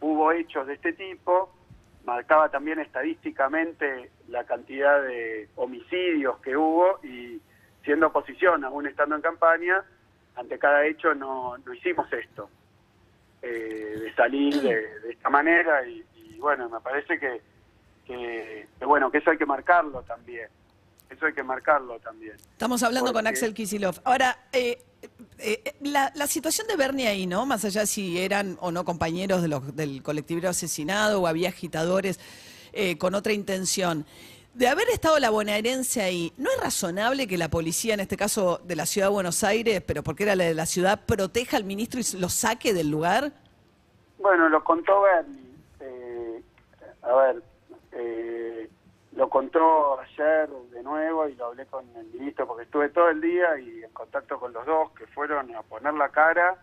hubo 0.00 0.32
hechos 0.32 0.66
de 0.66 0.74
este 0.74 0.92
tipo, 0.92 1.52
marcaba 2.04 2.50
también 2.50 2.78
estadísticamente 2.78 4.10
la 4.28 4.44
cantidad 4.44 5.02
de 5.02 5.48
homicidios 5.56 6.38
que 6.40 6.56
hubo 6.56 7.00
y 7.02 7.40
siendo 7.84 8.08
oposición, 8.08 8.64
aún 8.64 8.86
estando 8.86 9.16
en 9.16 9.22
campaña, 9.22 9.84
ante 10.36 10.58
cada 10.58 10.84
hecho 10.84 11.14
no, 11.14 11.56
no 11.58 11.74
hicimos 11.74 12.12
esto, 12.12 12.50
eh, 13.42 13.96
de 14.00 14.14
salir 14.14 14.54
de, 14.60 15.00
de 15.00 15.12
esta 15.12 15.30
manera 15.30 15.86
y, 15.86 16.04
y 16.16 16.38
bueno, 16.38 16.68
me 16.68 16.80
parece 16.80 17.18
que, 17.18 17.40
que, 18.06 18.68
que 18.78 18.84
bueno, 18.84 19.10
que 19.10 19.18
eso 19.18 19.30
hay 19.30 19.38
que 19.38 19.46
marcarlo 19.46 20.02
también. 20.02 20.48
Eso 21.10 21.26
hay 21.26 21.32
que 21.32 21.42
marcarlo 21.42 21.98
también. 22.00 22.34
Estamos 22.36 22.82
hablando 22.82 23.12
con 23.12 23.26
Axel 23.26 23.54
Kisilov. 23.54 24.00
Ahora, 24.04 24.36
eh, 24.52 24.82
eh, 25.38 25.74
la, 25.80 26.10
la 26.14 26.26
situación 26.26 26.66
de 26.66 26.76
Bernie 26.76 27.06
ahí, 27.06 27.26
¿no? 27.26 27.46
Más 27.46 27.64
allá 27.64 27.86
si 27.86 28.18
eran 28.18 28.56
o 28.60 28.72
no 28.72 28.84
compañeros 28.84 29.40
de 29.42 29.48
los, 29.48 29.76
del 29.76 30.02
colectivo 30.02 30.48
asesinado 30.48 31.22
o 31.22 31.26
había 31.26 31.50
agitadores 31.50 32.18
eh, 32.72 32.98
con 32.98 33.14
otra 33.14 33.32
intención. 33.32 34.04
De 34.54 34.68
haber 34.68 34.88
estado 34.88 35.18
la 35.18 35.30
bonaerense 35.30 36.02
ahí, 36.02 36.32
¿no 36.38 36.50
es 36.50 36.58
razonable 36.60 37.26
que 37.26 37.36
la 37.36 37.50
policía, 37.50 37.94
en 37.94 38.00
este 38.00 38.16
caso 38.16 38.60
de 38.64 38.74
la 38.74 38.86
ciudad 38.86 39.08
de 39.08 39.12
Buenos 39.12 39.44
Aires, 39.44 39.82
pero 39.86 40.02
porque 40.02 40.22
era 40.22 40.34
la 40.34 40.44
de 40.44 40.54
la 40.54 40.66
ciudad, 40.66 41.04
proteja 41.04 41.58
al 41.58 41.64
ministro 41.64 42.00
y 42.00 42.18
lo 42.18 42.30
saque 42.30 42.72
del 42.72 42.90
lugar? 42.90 43.32
Bueno, 44.18 44.48
lo 44.48 44.64
contó 44.64 45.02
Bernie. 45.02 45.52
Eh, 45.80 46.42
a 47.02 47.14
ver, 47.14 47.42
eh, 47.98 48.68
lo 49.12 49.30
contó 49.30 49.98
ayer 49.98 50.48
de 50.48 50.82
nuevo 50.82 51.26
y 51.26 51.34
lo 51.34 51.46
hablé 51.46 51.64
con 51.66 51.84
el 51.96 52.06
ministro 52.08 52.46
porque 52.46 52.64
estuve 52.64 52.90
todo 52.90 53.08
el 53.08 53.20
día 53.20 53.58
y 53.58 53.82
en 53.82 53.90
contacto 53.92 54.38
con 54.38 54.52
los 54.52 54.66
dos 54.66 54.90
que 54.92 55.06
fueron 55.06 55.54
a 55.54 55.62
poner 55.62 55.94
la 55.94 56.10
cara 56.10 56.58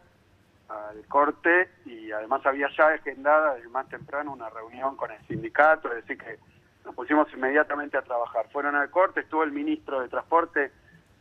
al 0.69 1.05
corte 1.07 1.69
y 1.85 2.11
además 2.11 2.45
había 2.45 2.67
ya 2.77 2.89
agendada 2.89 3.55
desde 3.55 3.69
más 3.69 3.89
temprano 3.89 4.33
una 4.33 4.49
reunión 4.49 4.95
con 4.95 5.11
el 5.11 5.19
sindicato, 5.27 5.89
es 5.89 6.05
decir 6.05 6.17
que 6.17 6.37
nos 6.85 6.93
pusimos 6.93 7.27
inmediatamente 7.33 7.97
a 7.97 8.03
trabajar. 8.03 8.47
Fueron 8.51 8.75
al 8.75 8.89
corte, 8.91 9.21
estuvo 9.21 9.43
el 9.43 9.51
ministro 9.51 10.01
de 10.01 10.09
Transporte 10.09 10.71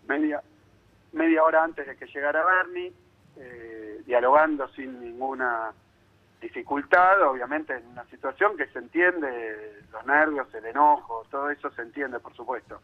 media, 0.06 0.42
media 1.12 1.42
hora 1.42 1.64
antes 1.64 1.86
de 1.86 1.96
que 1.96 2.06
llegara 2.06 2.44
Bernie, 2.44 2.92
eh, 3.36 4.02
dialogando 4.04 4.68
sin 4.68 5.00
ninguna 5.00 5.72
dificultad, 6.42 7.22
obviamente 7.22 7.72
en 7.74 7.86
una 7.86 8.04
situación 8.06 8.56
que 8.56 8.66
se 8.66 8.78
entiende, 8.80 9.80
los 9.90 10.04
nervios, 10.04 10.52
el 10.54 10.66
enojo, 10.66 11.24
todo 11.30 11.48
eso 11.50 11.70
se 11.70 11.82
entiende, 11.82 12.20
por 12.20 12.34
supuesto. 12.34 12.82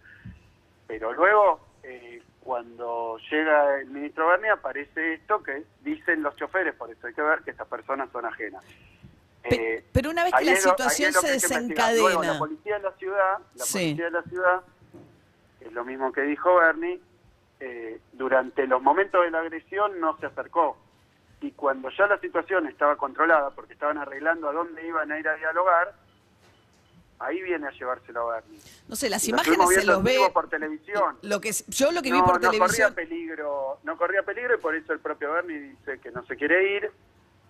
Pero 0.86 1.12
luego, 1.12 1.60
eh, 1.82 2.22
cuando 2.40 3.18
llega 3.30 3.80
el 3.80 3.90
ministro 3.90 4.28
Berni, 4.28 4.48
aparece 4.48 5.14
esto 5.14 5.42
que 5.42 5.64
dicen 5.82 6.22
los 6.22 6.34
choferes, 6.36 6.74
por 6.74 6.90
eso 6.90 7.06
hay 7.06 7.12
que 7.14 7.20
ver 7.22 7.40
que 7.42 7.50
estas 7.50 7.68
personas 7.68 8.08
son 8.10 8.24
ajenas. 8.24 8.64
Eh, 9.44 9.84
pero 9.92 10.10
una 10.10 10.24
vez 10.24 10.32
que 10.38 10.44
la 10.44 10.52
lo- 10.52 10.56
situación 10.58 11.12
se. 11.12 11.20
Luego, 11.20 11.32
desencadena. 11.32 12.32
la 12.32 12.38
policía 12.38 12.76
de 12.78 12.82
la 12.82 12.92
ciudad, 12.92 13.38
la 13.54 13.64
Sí. 13.64 13.78
policía 13.78 14.04
de 14.06 14.10
la 14.10 14.22
ciudad, 14.22 14.60
es 15.60 15.72
lo 15.72 15.84
mismo 15.84 16.12
que 16.12 16.22
dijo 16.22 16.54
Bernie, 16.56 17.00
eh, 17.60 18.00
durante 18.12 18.66
los 18.66 18.80
momentos 18.82 19.22
de 19.24 19.30
la 19.30 19.40
agresión 19.40 19.98
no 20.00 20.16
se 20.18 20.26
acercó. 20.26 20.76
Y 21.40 21.52
cuando 21.52 21.88
ya 21.90 22.06
la 22.06 22.18
situación 22.18 22.66
estaba 22.66 22.96
controlada, 22.96 23.50
porque 23.50 23.72
estaban 23.74 23.98
arreglando 23.98 24.48
a 24.48 24.52
dónde 24.52 24.84
iban 24.86 25.10
a 25.12 25.18
ir 25.18 25.28
a 25.28 25.36
dialogar, 25.36 25.94
ahí 27.20 27.40
viene 27.42 27.66
a 27.66 27.70
llevárselo 27.70 28.30
a 28.30 28.34
Bernie. 28.36 28.60
No 28.88 28.96
sé, 28.96 29.08
las 29.08 29.26
Y 29.26 29.30
imágenes 29.30 29.68
se 29.70 29.84
los 29.84 30.02
ve. 30.02 30.18
por 30.32 30.48
televisión. 30.48 31.16
Lo 31.22 31.40
que, 31.40 31.52
yo 31.68 31.92
lo 31.92 32.02
que 32.02 32.12
vi 32.12 32.20
por 32.20 32.34
no 32.42 32.50
televisión. 32.50 32.88
corría 32.88 32.90
peligro, 32.90 33.78
no 33.84 33.96
corría 33.96 34.22
peligro 34.22 34.54
y 34.54 34.58
por 34.58 34.74
eso 34.74 34.92
el 34.92 35.00
propio 35.00 35.32
Bernie 35.32 35.58
dice 35.60 35.98
que 36.00 36.10
no 36.10 36.24
se 36.26 36.36
quiere 36.36 36.76
ir 36.76 36.90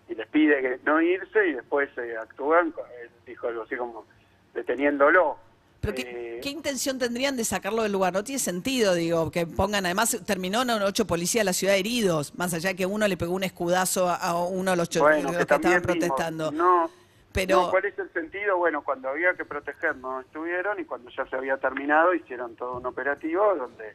y 0.08 0.14
les 0.14 0.26
pide 0.28 0.60
que 0.62 0.80
no 0.84 1.00
irse 1.00 1.48
y 1.48 1.52
después 1.54 1.90
eh, 1.98 2.16
actúan, 2.16 2.74
él 3.02 3.10
dijo 3.26 3.46
algo 3.48 3.62
así 3.62 3.76
como 3.76 4.06
deteniéndolo. 4.54 5.38
Pero 5.80 5.92
Eh, 5.96 5.96
¿qué, 5.96 6.40
qué 6.42 6.48
intención 6.50 6.98
tendrían 6.98 7.36
de 7.36 7.44
sacarlo 7.44 7.82
del 7.82 7.92
lugar? 7.92 8.12
No 8.12 8.24
tiene 8.24 8.38
sentido, 8.40 8.94
digo, 8.94 9.30
que 9.30 9.46
pongan, 9.46 9.84
además 9.86 10.18
terminó 10.26 10.62
en 10.62 10.70
ocho 10.70 11.06
policías 11.06 11.42
de 11.42 11.46
la 11.46 11.52
ciudad 11.52 11.76
heridos, 11.76 12.34
más 12.36 12.52
allá 12.54 12.74
que 12.74 12.84
uno 12.86 13.06
le 13.06 13.16
pegó 13.16 13.32
un 13.34 13.44
escudazo 13.44 14.08
a- 14.08 14.16
a 14.16 14.42
uno 14.44 14.72
de 14.72 14.76
los, 14.76 14.88
bueno, 14.98 15.30
que 15.32 15.38
estaban 15.42 15.82
protestando. 15.82 16.50
No, 16.50 16.90
Pero- 17.32 17.62
no, 17.62 17.70
¿cuál 17.70 17.84
es 17.84 17.98
el 17.98 18.12
sentido? 18.12 18.56
Bueno, 18.56 18.82
cuando 18.82 19.08
había 19.10 19.34
que 19.34 19.44
proteger 19.44 19.96
no 19.96 20.20
estuvieron 20.20 20.80
y 20.80 20.84
cuando 20.84 21.10
ya 21.10 21.24
se 21.26 21.36
había 21.36 21.56
terminado 21.58 22.12
hicieron 22.14 22.56
todo 22.56 22.78
un 22.78 22.86
operativo 22.86 23.54
donde 23.54 23.94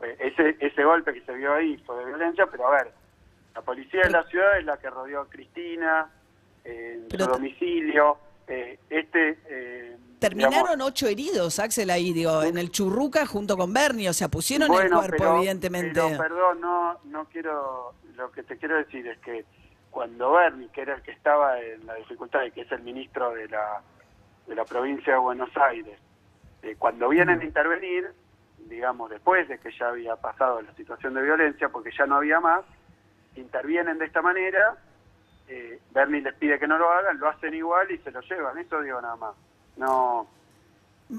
eh, 0.00 0.16
ese 0.20 0.56
ese 0.60 0.84
golpe 0.84 1.12
que 1.12 1.20
se 1.22 1.32
vio 1.32 1.52
ahí 1.54 1.76
fue 1.84 1.98
de 1.98 2.04
violencia, 2.06 2.46
pero 2.50 2.68
a 2.68 2.70
ver, 2.70 2.92
la 3.54 3.62
policía 3.62 4.02
de 4.04 4.10
la 4.10 4.22
ciudad 4.24 4.58
es 4.58 4.64
la 4.64 4.76
que 4.78 4.88
rodeó 4.88 5.22
a 5.22 5.28
Cristina 5.28 6.08
eh, 6.64 6.94
en 7.02 7.08
Pero 7.08 7.24
su 7.26 7.30
domicilio. 7.32 8.16
eh, 8.46 8.78
este 8.88 9.38
eh, 9.48 9.96
Terminaron 10.18 10.80
ocho 10.80 11.06
heridos, 11.06 11.58
Axel, 11.58 11.90
ahí, 11.90 12.12
digo, 12.12 12.42
en 12.42 12.58
el 12.58 12.70
Churruca 12.70 13.24
junto 13.26 13.56
con 13.56 13.72
Bernie, 13.72 14.08
o 14.08 14.12
sea, 14.12 14.28
pusieron 14.28 14.66
el 14.66 14.72
Bueno, 14.72 14.98
cuerpo, 14.98 15.16
pero- 15.18 15.36
evidentemente. 15.36 16.00
Pero, 16.00 16.18
perdón, 16.18 16.60
no, 16.60 16.98
no 17.04 17.24
quiero. 17.26 17.94
Lo 18.16 18.30
que 18.32 18.42
te 18.42 18.56
quiero 18.56 18.76
decir 18.76 19.06
es 19.06 19.18
que 19.20 19.44
cuando 19.90 20.32
Bernie, 20.32 20.68
que 20.72 20.82
era 20.82 20.94
el 20.96 21.02
que 21.02 21.12
estaba 21.12 21.60
en 21.60 21.86
la 21.86 21.94
dificultad 21.94 22.42
y 22.44 22.50
que 22.50 22.62
es 22.62 22.72
el 22.72 22.82
ministro 22.82 23.30
de 23.32 23.48
la, 23.48 23.80
de 24.46 24.54
la 24.56 24.64
provincia 24.64 25.12
de 25.12 25.18
Buenos 25.20 25.50
Aires, 25.56 25.98
eh, 26.62 26.74
cuando 26.76 27.08
vienen 27.08 27.40
a 27.40 27.44
intervenir, 27.44 28.10
digamos, 28.68 29.08
después 29.10 29.48
de 29.48 29.58
que 29.58 29.70
ya 29.78 29.88
había 29.88 30.16
pasado 30.16 30.60
la 30.60 30.74
situación 30.74 31.14
de 31.14 31.22
violencia, 31.22 31.68
porque 31.68 31.90
ya 31.96 32.06
no 32.06 32.16
había 32.16 32.40
más, 32.40 32.64
intervienen 33.36 33.98
de 33.98 34.06
esta 34.06 34.20
manera, 34.20 34.76
eh, 35.46 35.80
Bernie 35.92 36.20
les 36.22 36.34
pide 36.34 36.58
que 36.58 36.66
no 36.66 36.76
lo 36.76 36.90
hagan, 36.90 37.18
lo 37.20 37.28
hacen 37.28 37.54
igual 37.54 37.90
y 37.92 37.98
se 37.98 38.10
lo 38.10 38.20
llevan, 38.22 38.58
eso 38.58 38.80
digo 38.82 39.00
nada 39.00 39.16
más. 39.16 39.34
No, 39.78 40.26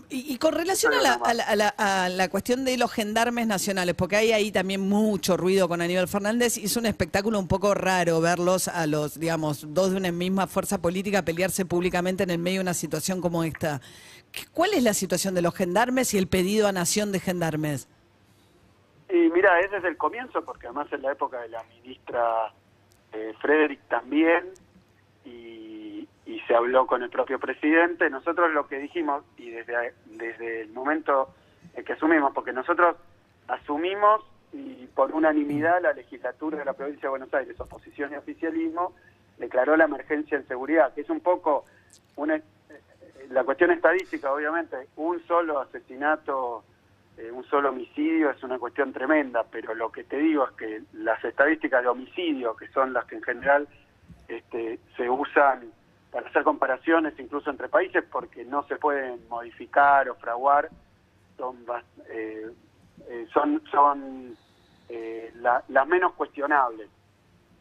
Y, 0.10 0.34
y 0.34 0.38
con 0.38 0.54
relación 0.54 0.94
a 0.94 1.02
la, 1.02 1.14
a, 1.14 1.34
la, 1.34 1.44
a 1.46 1.56
la- 1.56 1.74
a 1.78 2.10
la 2.10 2.30
cuestión 2.30 2.64
de 2.64 2.78
los 2.78 2.92
gendarmes 2.92 3.48
nacionales, 3.48 3.96
porque 3.96 4.18
hay 4.18 4.32
ahí 4.34 4.52
también 4.52 4.82
mucho 4.82 5.36
ruido 5.36 5.68
con 5.68 5.82
Aníbal 5.82 6.08
Fernández, 6.08 6.58
es 6.58 6.78
un 6.78 6.86
espectáculo 6.86 7.40
un 7.40 7.48
poco 7.48 7.74
raro 7.74 8.22
verlos 8.22 8.68
a 8.68 8.86
los, 8.86 9.20
digamos, 9.20 9.74
dos 9.74 9.90
de 9.92 9.98
una 9.98 10.12
misma 10.12 10.46
fuerza 10.46 10.78
política 10.80 11.24
pelearse 11.26 11.66
públicamente 11.66 12.22
en 12.22 12.30
el 12.30 12.38
medio 12.38 12.60
de 12.60 12.64
una 12.66 12.76
situación 12.76 13.20
como 13.20 13.44
esta. 13.44 13.82
¿Qué- 14.32 14.46
¿Cuál 14.54 14.76
es 14.76 14.84
la 14.84 14.94
situación 14.94 15.34
de 15.34 15.42
los 15.42 15.56
gendarmes 15.56 16.14
y 16.14 16.20
el 16.20 16.28
pedido 16.28 16.68
a 16.68 16.72
nación 16.72 17.12
de 17.12 17.20
gendarmes? 17.20 17.88
Y 19.10 19.16
mira, 19.32 19.60
es 19.62 19.72
desde 19.72 19.88
el 19.88 19.98
comienzo, 19.98 20.44
porque 20.46 20.68
además 20.68 20.86
en 20.94 21.02
la 21.02 21.14
época 21.14 21.40
de 21.42 21.50
la 21.50 21.64
ministra 21.64 22.54
eh, 23.12 23.34
Frederick 23.42 23.80
también, 23.90 24.44
y, 26.30 26.40
se 26.42 26.56
habló 26.56 26.88
con 26.88 27.04
el 27.04 27.10
propio 27.10 27.40
presidente. 27.40 28.10
Nosotros 28.10 28.52
lo 28.54 28.68
que 28.68 28.78
dijimos, 28.78 29.24
y 29.38 29.50
desde, 29.50 29.94
desde 30.06 30.62
el 30.62 30.70
momento 30.70 31.30
en 31.74 31.84
que 31.84 31.94
asumimos, 31.94 32.34
porque 32.34 32.54
nosotros 32.54 32.96
asumimos 33.48 34.24
y 34.52 34.88
por 34.88 35.12
unanimidad 35.12 35.82
la 35.82 35.94
legislatura 35.94 36.58
de 36.58 36.66
la 36.66 36.74
provincia 36.74 37.04
de 37.04 37.10
Buenos 37.10 37.34
Aires, 37.34 37.60
oposición 37.60 38.14
y 38.14 38.16
oficialismo, 38.16 38.94
declaró 39.38 39.78
la 39.78 39.86
emergencia 39.86 40.38
en 40.38 40.48
seguridad, 40.48 40.94
que 40.94 41.02
es 41.02 41.10
un 41.10 41.20
poco 41.20 41.66
una, 42.16 42.36
eh, 42.36 42.42
la 43.30 43.44
cuestión 43.44 43.72
estadística, 43.72 44.34
obviamente, 44.34 44.88
un 44.96 45.26
solo 45.28 45.60
asesinato 45.60 46.64
eh, 47.20 47.32
un 47.32 47.44
solo 47.46 47.70
homicidio 47.70 48.32
es 48.32 48.42
una 48.44 48.58
cuestión 48.58 48.94
tremenda, 48.94 49.44
pero 49.52 49.76
lo 49.76 49.92
que 49.92 50.06
te 50.06 50.18
digo 50.18 50.46
es 50.46 50.52
que 50.52 50.82
las 50.94 51.22
estadísticas 51.24 51.84
de 51.84 51.90
homicidio, 51.90 52.56
que 52.56 52.70
son 52.70 52.94
las 52.94 53.06
que 53.06 53.16
en 53.16 53.24
general 53.24 53.68
este, 54.30 54.80
se 54.96 55.10
usan 55.10 55.70
para 56.12 56.28
hacer 56.30 56.44
comparaciones 56.44 57.14
incluso 57.20 57.50
entre 57.50 57.70
países, 57.70 58.04
porque 58.12 58.44
no 58.46 58.64
se 58.64 58.78
pueden 58.78 59.28
modificar 59.30 60.10
o 60.10 60.16
fraguar, 60.16 60.70
son, 61.38 61.58
eh, 62.10 62.50
eh, 63.08 63.28
son, 63.34 63.62
son 63.72 64.36
eh, 64.90 65.32
la- 65.36 65.64
las 65.70 65.88
menos 65.88 66.14
cuestionables. 66.14 66.90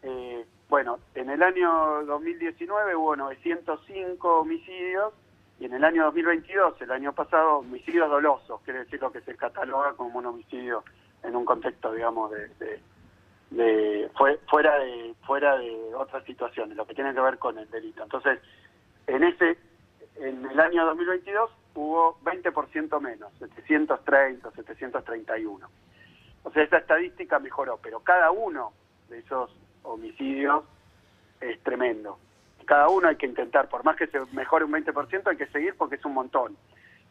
Eh, 0.02 0.46
bueno, 0.68 0.98
en 1.14 1.30
el 1.30 1.42
año 1.42 2.04
2019 2.04 2.94
hubo 2.96 3.16
905 3.16 4.40
homicidios 4.40 5.12
y 5.60 5.64
en 5.66 5.74
el 5.74 5.84
año 5.84 6.04
2022, 6.04 6.80
el 6.82 6.90
año 6.92 7.12
pasado, 7.12 7.58
homicidios 7.58 8.08
dolosos, 8.08 8.60
quiere 8.62 8.80
decir 8.80 9.00
lo 9.00 9.10
que 9.10 9.20
se 9.22 9.34
cataloga 9.36 9.92
como 9.94 10.18
un 10.18 10.26
homicidio 10.26 10.84
en 11.22 11.34
un 11.34 11.44
contexto, 11.44 11.92
digamos, 11.92 12.30
de, 12.30 12.48
de- 12.60 12.80
de- 13.50 14.10
fue- 14.16 14.38
fuera 14.48 14.78
de 14.78 15.14
fuera 15.26 15.56
de 15.58 15.94
otras 15.94 16.24
situaciones, 16.24 16.76
lo 16.76 16.86
que 16.86 16.94
tiene 16.94 17.14
que 17.14 17.20
ver 17.20 17.38
con 17.38 17.58
el 17.58 17.68
delito. 17.70 18.02
Entonces, 18.02 18.40
en 19.06 19.24
ese 19.24 19.58
en 20.16 20.44
el 20.50 20.58
año 20.58 20.84
2022 20.86 21.50
hubo 21.74 22.18
20% 22.22 23.00
menos, 23.00 23.32
730, 23.38 24.50
731. 24.50 25.68
O 26.42 26.50
sea, 26.50 26.62
esa 26.64 26.78
estadística 26.78 27.38
mejoró, 27.38 27.78
pero 27.82 28.00
cada 28.00 28.30
uno 28.30 28.72
de 29.08 29.18
esos 29.18 29.50
homicidios 29.82 30.64
es 31.40 31.60
tremendo. 31.62 32.18
Cada 32.64 32.88
uno 32.88 33.08
hay 33.08 33.16
que 33.16 33.26
intentar, 33.26 33.68
por 33.68 33.84
más 33.84 33.96
que 33.96 34.08
se 34.08 34.18
mejore 34.32 34.64
un 34.64 34.72
20%, 34.72 35.30
hay 35.30 35.36
que 35.36 35.46
seguir 35.46 35.76
porque 35.76 35.94
es 35.96 36.04
un 36.04 36.14
montón. 36.14 36.56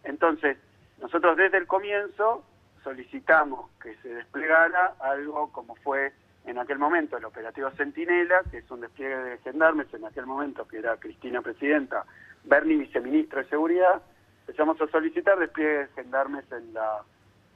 Entonces, 0.03 0.57
nosotros 0.99 1.37
desde 1.37 1.57
el 1.57 1.65
comienzo 1.67 2.43
solicitamos 2.83 3.69
que 3.81 3.95
se 3.97 4.09
desplegara 4.09 4.95
algo 4.99 5.51
como 5.51 5.75
fue 5.75 6.11
en 6.47 6.57
aquel 6.57 6.79
momento 6.79 7.17
el 7.17 7.25
operativo 7.25 7.69
Centinela, 7.71 8.41
que 8.49 8.59
es 8.59 8.71
un 8.71 8.79
despliegue 8.79 9.17
de 9.17 9.37
gendarmes, 9.39 9.93
en 9.93 10.05
aquel 10.05 10.25
momento 10.25 10.65
que 10.65 10.77
era 10.77 10.95
Cristina 10.97 11.41
Presidenta, 11.41 12.05
Bernie 12.45 12.77
Viceministro 12.77 13.43
de 13.43 13.49
Seguridad, 13.49 14.01
empezamos 14.47 14.79
a 14.81 14.87
solicitar 14.87 15.37
despliegue 15.37 15.79
de 15.79 15.87
gendarmes 15.89 16.49
en 16.53 16.73
la 16.73 17.03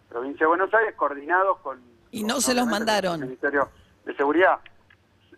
provincia 0.09 0.43
de 0.43 0.49
Buenos 0.49 0.73
Aires, 0.73 0.93
coordinados 0.95 1.59
con... 1.59 1.79
Y 2.11 2.23
no 2.23 2.33
con, 2.35 2.41
se 2.41 2.53
los 2.53 2.67
mandaron. 2.67 3.21
el 3.21 3.27
Ministerio 3.27 3.69
de 4.03 4.13
Seguridad. 4.15 4.59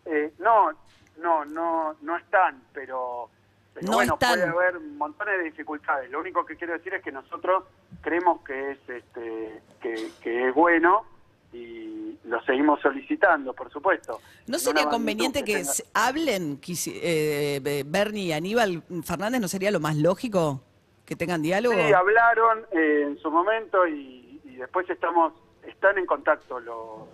Eh, 0.05 0.33
no, 0.39 0.71
no, 1.17 1.45
no, 1.45 1.95
no 2.01 2.17
están, 2.17 2.59
pero, 2.73 3.29
pero 3.75 3.85
No 3.85 3.93
bueno, 3.93 4.13
están. 4.15 4.33
puede 4.39 4.49
haber 4.49 4.79
montones 4.79 5.37
de 5.37 5.43
dificultades. 5.43 6.09
Lo 6.09 6.19
único 6.19 6.43
que 6.43 6.55
quiero 6.55 6.73
decir 6.73 6.95
es 6.95 7.03
que 7.03 7.11
nosotros 7.11 7.65
creemos 8.01 8.41
que 8.41 8.71
es, 8.71 8.89
este, 8.89 9.61
que, 9.79 10.09
que 10.23 10.49
es 10.49 10.55
bueno 10.55 11.05
y 11.53 12.17
lo 12.25 12.41
seguimos 12.43 12.81
solicitando, 12.81 13.53
por 13.53 13.71
supuesto. 13.71 14.19
¿No 14.47 14.57
sería 14.59 14.85
conveniente 14.89 15.39
magnitud 15.39 15.57
que 15.61 15.63
tenga- 15.63 15.89
hablen 15.93 16.59
eh, 16.87 17.61
eh, 17.63 17.83
Bernie 17.85 18.23
y 18.25 18.31
Aníbal 18.33 18.83
Fernández? 19.05 19.39
¿No 19.41 19.47
sería 19.47 19.71
lo 19.71 19.79
más 19.79 19.95
lógico 19.95 20.61
que 21.05 21.15
tengan 21.15 21.41
diálogo? 21.41 21.75
Sí, 21.75 21.93
hablaron 21.93 22.65
eh, 22.71 23.03
en 23.07 23.17
su 23.19 23.29
momento 23.29 23.85
y, 23.87 24.41
y 24.45 24.55
después 24.55 24.89
estamos 24.89 25.33
están 25.67 25.97
en 25.97 26.05
contacto 26.05 26.59
los, 26.59 27.07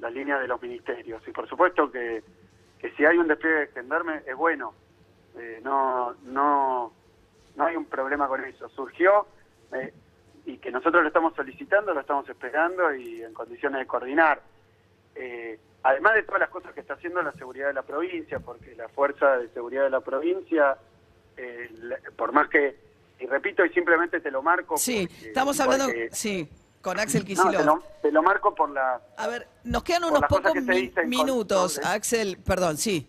las 0.00 0.12
líneas 0.12 0.40
de 0.40 0.48
los 0.48 0.60
ministerios. 0.60 1.22
Y 1.26 1.30
por 1.32 1.48
supuesto 1.48 1.90
que, 1.90 2.22
que 2.78 2.90
si 2.92 3.04
hay 3.04 3.16
un 3.18 3.28
despliegue 3.28 3.60
de 3.60 3.66
gendarme 3.68 4.22
es 4.26 4.36
bueno. 4.36 4.74
Eh, 5.38 5.60
no, 5.62 6.14
no, 6.24 6.92
no 7.56 7.64
hay 7.64 7.76
un 7.76 7.84
problema 7.84 8.26
con 8.26 8.42
eso. 8.44 8.68
Surgió 8.70 9.26
eh, 9.72 9.92
y 10.46 10.58
que 10.58 10.70
nosotros 10.70 11.02
lo 11.02 11.08
estamos 11.08 11.34
solicitando, 11.34 11.92
lo 11.92 12.00
estamos 12.00 12.26
esperando 12.28 12.94
y 12.94 13.20
en 13.22 13.34
condiciones 13.34 13.80
de 13.80 13.86
coordinar. 13.86 14.40
Eh, 15.14 15.58
además 15.82 16.14
de 16.14 16.22
todas 16.22 16.40
las 16.40 16.50
cosas 16.50 16.72
que 16.72 16.80
está 16.80 16.94
haciendo 16.94 17.20
la 17.22 17.32
seguridad 17.32 17.66
de 17.68 17.74
la 17.74 17.82
provincia, 17.82 18.38
porque 18.40 18.74
la 18.76 18.88
fuerza 18.88 19.36
de 19.38 19.48
seguridad 19.48 19.82
de 19.84 19.90
la 19.90 20.00
provincia, 20.00 20.76
eh, 21.36 21.68
por 22.16 22.32
más 22.32 22.48
que, 22.48 22.76
y 23.18 23.26
repito 23.26 23.64
y 23.64 23.70
simplemente 23.70 24.20
te 24.20 24.30
lo 24.30 24.40
marco. 24.42 24.76
Sí, 24.76 25.06
porque- 25.08 25.26
estamos 25.28 25.58
hablando, 25.58 25.86
porque- 25.86 26.10
sí, 26.12 26.48
con 26.80 27.00
Axel 27.00 27.22
no, 27.22 27.26
Kicillof. 27.26 27.56
te, 27.56 27.64
lo, 27.64 27.82
te 28.02 28.12
lo 28.12 28.22
marco 28.22 28.54
por 28.54 28.70
la... 28.70 29.00
A 29.16 29.26
ver, 29.26 29.48
nos 29.64 29.82
quedan 29.82 30.04
unos 30.04 30.22
pocos 30.28 30.54
mi- 30.54 30.90
con- 30.90 31.08
minutos, 31.08 31.80
Axel, 31.84 32.38
perdón, 32.46 32.76
sí. 32.76 33.08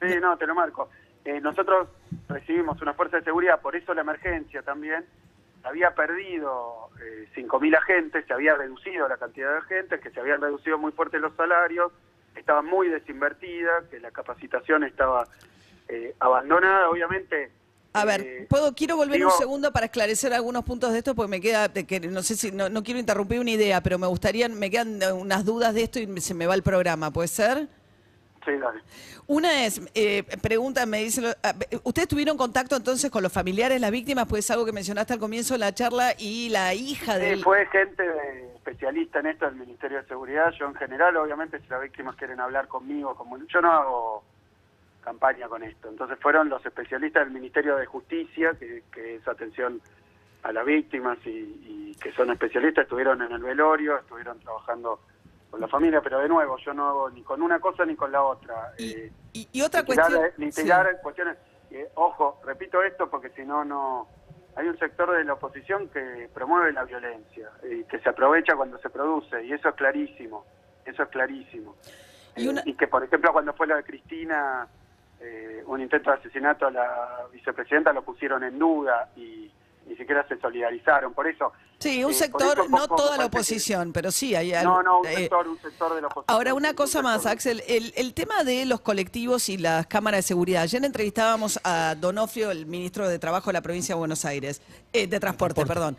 Sí, 0.00 0.08
no, 0.20 0.36
te 0.36 0.46
lo 0.48 0.56
marco. 0.56 0.90
Eh, 1.24 1.40
nosotros 1.40 1.86
recibimos 2.28 2.82
una 2.82 2.94
fuerza 2.94 3.18
de 3.18 3.22
seguridad, 3.22 3.60
por 3.60 3.76
eso 3.76 3.94
la 3.94 4.00
emergencia 4.00 4.62
también. 4.62 5.06
Había 5.64 5.94
perdido 5.94 6.90
eh, 7.00 7.28
5.000 7.36 7.76
agentes, 7.76 8.24
se 8.26 8.32
había 8.32 8.54
reducido 8.56 9.06
la 9.08 9.16
cantidad 9.16 9.50
de 9.52 9.58
agentes, 9.58 10.00
que 10.00 10.10
se 10.10 10.20
habían 10.20 10.40
reducido 10.40 10.76
muy 10.78 10.92
fuerte 10.92 11.18
los 11.18 11.34
salarios, 11.36 11.92
estaba 12.34 12.62
muy 12.62 12.88
desinvertida, 12.88 13.70
que 13.90 14.00
la 14.00 14.10
capacitación 14.10 14.84
estaba 14.84 15.26
eh, 15.88 16.14
abandonada, 16.18 16.88
obviamente. 16.90 17.50
A 17.94 18.04
ver, 18.06 18.22
eh, 18.22 18.46
puedo 18.48 18.74
quiero 18.74 18.96
volver 18.96 19.18
digo- 19.18 19.30
un 19.30 19.38
segundo 19.38 19.70
para 19.70 19.86
esclarecer 19.86 20.32
algunos 20.32 20.64
puntos 20.64 20.92
de 20.92 20.98
esto 20.98 21.14
porque 21.14 21.28
me 21.30 21.40
queda 21.42 21.68
que 21.70 22.00
no 22.00 22.22
sé 22.22 22.36
si 22.36 22.50
no, 22.50 22.70
no 22.70 22.82
quiero 22.82 22.98
interrumpir 22.98 23.38
una 23.38 23.50
idea, 23.50 23.82
pero 23.82 23.98
me 23.98 24.06
gustaría 24.06 24.48
me 24.48 24.70
quedan 24.70 24.98
unas 25.12 25.44
dudas 25.44 25.74
de 25.74 25.82
esto 25.82 26.00
y 26.00 26.20
se 26.22 26.32
me 26.32 26.46
va 26.46 26.54
el 26.54 26.62
programa, 26.62 27.10
¿puede 27.10 27.28
ser? 27.28 27.68
Sí, 28.44 28.52
dale. 28.58 28.80
Una 29.28 29.64
es, 29.64 29.80
eh, 29.94 30.24
pregunta, 30.42 30.84
me 30.84 31.04
dice, 31.04 31.22
ah, 31.44 31.54
¿ustedes 31.84 32.08
tuvieron 32.08 32.36
contacto 32.36 32.74
entonces 32.76 33.08
con 33.10 33.22
los 33.22 33.32
familiares, 33.32 33.80
las 33.80 33.90
víctimas? 33.92 34.26
Pues 34.28 34.44
es 34.44 34.50
algo 34.50 34.64
que 34.64 34.72
mencionaste 34.72 35.12
al 35.12 35.20
comienzo 35.20 35.54
de 35.54 35.58
la 35.60 35.72
charla 35.72 36.14
y 36.18 36.48
la 36.48 36.74
hija 36.74 37.14
Sí, 37.14 37.20
del... 37.20 37.42
fue 37.42 37.66
gente 37.66 38.02
de- 38.02 38.52
especialista 38.56 39.18
en 39.20 39.26
esto 39.26 39.44
del 39.44 39.56
Ministerio 39.56 39.98
de 40.02 40.06
Seguridad. 40.08 40.50
Yo 40.58 40.66
en 40.66 40.74
general, 40.74 41.16
obviamente, 41.16 41.58
si 41.60 41.66
las 41.68 41.82
víctimas 41.82 42.14
quieren 42.16 42.38
hablar 42.40 42.68
conmigo, 42.68 43.14
como 43.16 43.36
yo 43.46 43.60
no 43.60 43.72
hago 43.72 44.24
campaña 45.04 45.48
con 45.48 45.62
esto. 45.64 45.88
Entonces 45.88 46.16
fueron 46.20 46.48
los 46.48 46.64
especialistas 46.64 47.24
del 47.24 47.32
Ministerio 47.34 47.76
de 47.76 47.86
Justicia, 47.86 48.52
que, 48.58 48.84
que 48.92 49.16
es 49.16 49.26
atención 49.28 49.80
a 50.44 50.52
las 50.52 50.64
víctimas 50.64 51.18
y, 51.24 51.28
y 51.30 51.96
que 52.00 52.12
son 52.12 52.30
especialistas, 52.30 52.84
estuvieron 52.84 53.20
en 53.22 53.32
el 53.32 53.42
velorio, 53.42 53.98
estuvieron 53.98 54.38
trabajando 54.40 55.00
con 55.52 55.60
la 55.60 55.68
familia, 55.68 56.00
pero 56.00 56.18
de 56.18 56.28
nuevo, 56.30 56.56
yo 56.64 56.72
no 56.72 56.88
hago 56.88 57.10
ni 57.10 57.22
con 57.22 57.42
una 57.42 57.60
cosa 57.60 57.84
ni 57.84 57.94
con 57.94 58.10
la 58.10 58.22
otra. 58.22 58.72
Y, 58.78 58.90
Eh, 58.92 59.12
y- 59.34 59.48
y 59.52 59.60
otra 59.60 59.84
cuestión... 59.84 60.18
ni 60.38 60.50
sí. 60.50 60.66
cuestiones. 61.02 61.36
eh, 61.70 61.90
ojo, 61.94 62.40
repito 62.44 62.82
esto 62.82 63.08
porque 63.10 63.28
si 63.30 63.42
no, 63.44 63.62
no. 63.64 64.08
Hay 64.56 64.66
un 64.68 64.78
sector 64.78 65.10
de 65.16 65.24
la 65.24 65.34
oposición 65.34 65.88
que 65.88 66.28
promueve 66.34 66.72
la 66.72 66.84
violencia 66.84 67.50
y 67.70 67.84
que 67.84 67.98
se 68.00 68.08
aprovecha 68.10 68.54
cuando 68.56 68.76
se 68.78 68.88
produce, 68.90 69.42
y 69.44 69.52
eso 69.52 69.68
es 69.70 69.74
clarísimo. 69.74 70.44
Eso 70.86 71.02
es 71.04 71.08
clarísimo. 71.10 71.76
Y 72.36 72.46
Eh, 72.46 72.50
una- 72.50 72.62
y 72.64 72.74
que, 72.74 72.86
por 72.88 73.04
ejemplo, 73.04 73.30
cuando 73.32 73.52
fue 73.54 73.66
la 73.66 73.76
de 73.76 73.84
Cristina, 73.84 74.66
eh, 75.20 75.62
un 75.66 75.80
intento 75.82 76.10
de 76.10 76.16
asesinato 76.16 76.66
a 76.66 76.70
la 76.70 77.18
vicepresidenta 77.30 77.92
lo 77.92 78.02
pusieron 78.02 78.42
en 78.42 78.58
duda 78.58 79.10
y 79.16 79.50
ni 79.86 79.96
siquiera 79.96 80.26
se 80.28 80.38
solidarizaron. 80.38 81.12
Por 81.14 81.26
eso. 81.26 81.52
Sí, 81.82 82.04
un 82.04 82.10
eh, 82.12 82.14
sector, 82.14 82.70
no 82.70 82.86
toda 82.88 83.16
la 83.16 83.24
que- 83.24 83.36
oposición, 83.38 83.92
pero 83.92 84.10
sí 84.12 84.34
hay 84.34 84.52
No, 84.52 84.58
algo- 84.58 84.82
no, 84.82 85.00
un 85.00 85.06
eh, 85.08 85.14
sector, 85.16 85.48
un 85.48 85.60
sector 85.60 85.94
de 85.94 86.00
la 86.00 86.06
oposición. 86.08 86.24
Ahora, 86.36 86.54
una 86.54 86.70
un 86.70 86.74
cosa 86.76 87.02
más. 87.02 87.26
Axel. 87.26 87.62
El, 87.66 87.92
el 87.96 88.14
tema 88.14 88.44
de 88.44 88.64
los 88.66 88.80
colectivos 88.80 89.48
y 89.48 89.58
las 89.58 89.86
cámaras 89.86 90.18
de 90.18 90.22
seguridad. 90.22 90.62
Ayer 90.62 90.84
entrevistábamos 90.84 91.58
a 91.64 91.94
Donofrio, 92.00 92.50
el 92.50 92.66
ministro 92.66 93.08
de 93.08 93.18
Trabajo 93.18 93.50
de 93.50 93.54
la 93.54 93.60
provincia 93.62 93.94
de 93.94 93.98
Buenos 93.98 94.24
Aires, 94.24 94.60
eh, 94.92 95.06
de 95.06 95.20
Transporte, 95.20 95.64
perdón. 95.66 95.96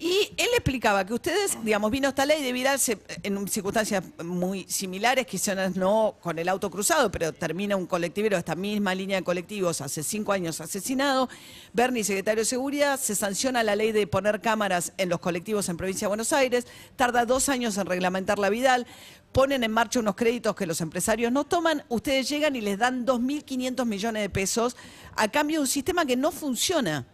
Y 0.00 0.32
él 0.36 0.48
explicaba 0.54 1.04
que 1.04 1.12
ustedes, 1.12 1.58
digamos, 1.64 1.90
vino 1.90 2.08
esta 2.08 2.24
ley 2.24 2.40
de 2.40 2.52
virarse 2.52 2.98
en 3.24 3.48
circunstancias 3.48 4.04
muy 4.24 4.64
similares, 4.68 5.26
quizás 5.26 5.74
no 5.74 6.14
con 6.20 6.38
el 6.38 6.48
auto 6.48 6.70
cruzado, 6.70 7.10
pero 7.10 7.32
termina 7.32 7.74
un 7.74 7.86
colectivero 7.86 8.36
de 8.36 8.40
esta 8.40 8.54
misma 8.54 8.94
línea 8.94 9.16
de 9.18 9.24
colectivos 9.24 9.80
hace 9.80 10.04
cinco 10.04 10.30
años 10.32 10.60
asesinado. 10.60 11.28
Bernie, 11.72 12.04
secretario 12.04 12.42
de 12.42 12.44
Seguridad, 12.44 12.98
se 13.00 13.16
sanciona 13.16 13.64
la 13.64 13.74
ley 13.74 13.90
de 13.90 14.06
poner 14.06 14.40
cámaras 14.40 14.92
en 14.98 15.08
los 15.08 15.17
colectivos 15.20 15.68
en 15.68 15.76
provincia 15.76 16.06
de 16.06 16.08
Buenos 16.08 16.32
Aires, 16.32 16.66
tarda 16.96 17.24
dos 17.24 17.48
años 17.48 17.76
en 17.78 17.86
reglamentar 17.86 18.38
la 18.38 18.48
Vidal, 18.50 18.86
ponen 19.32 19.62
en 19.64 19.72
marcha 19.72 20.00
unos 20.00 20.14
créditos 20.16 20.54
que 20.54 20.66
los 20.66 20.80
empresarios 20.80 21.30
no 21.32 21.44
toman, 21.44 21.82
ustedes 21.88 22.28
llegan 22.28 22.56
y 22.56 22.60
les 22.60 22.78
dan 22.78 23.06
2.500 23.06 23.84
millones 23.86 24.22
de 24.22 24.30
pesos 24.30 24.76
a 25.16 25.28
cambio 25.28 25.58
de 25.58 25.62
un 25.62 25.66
sistema 25.66 26.04
que 26.06 26.16
no 26.16 26.30
funciona, 26.32 27.04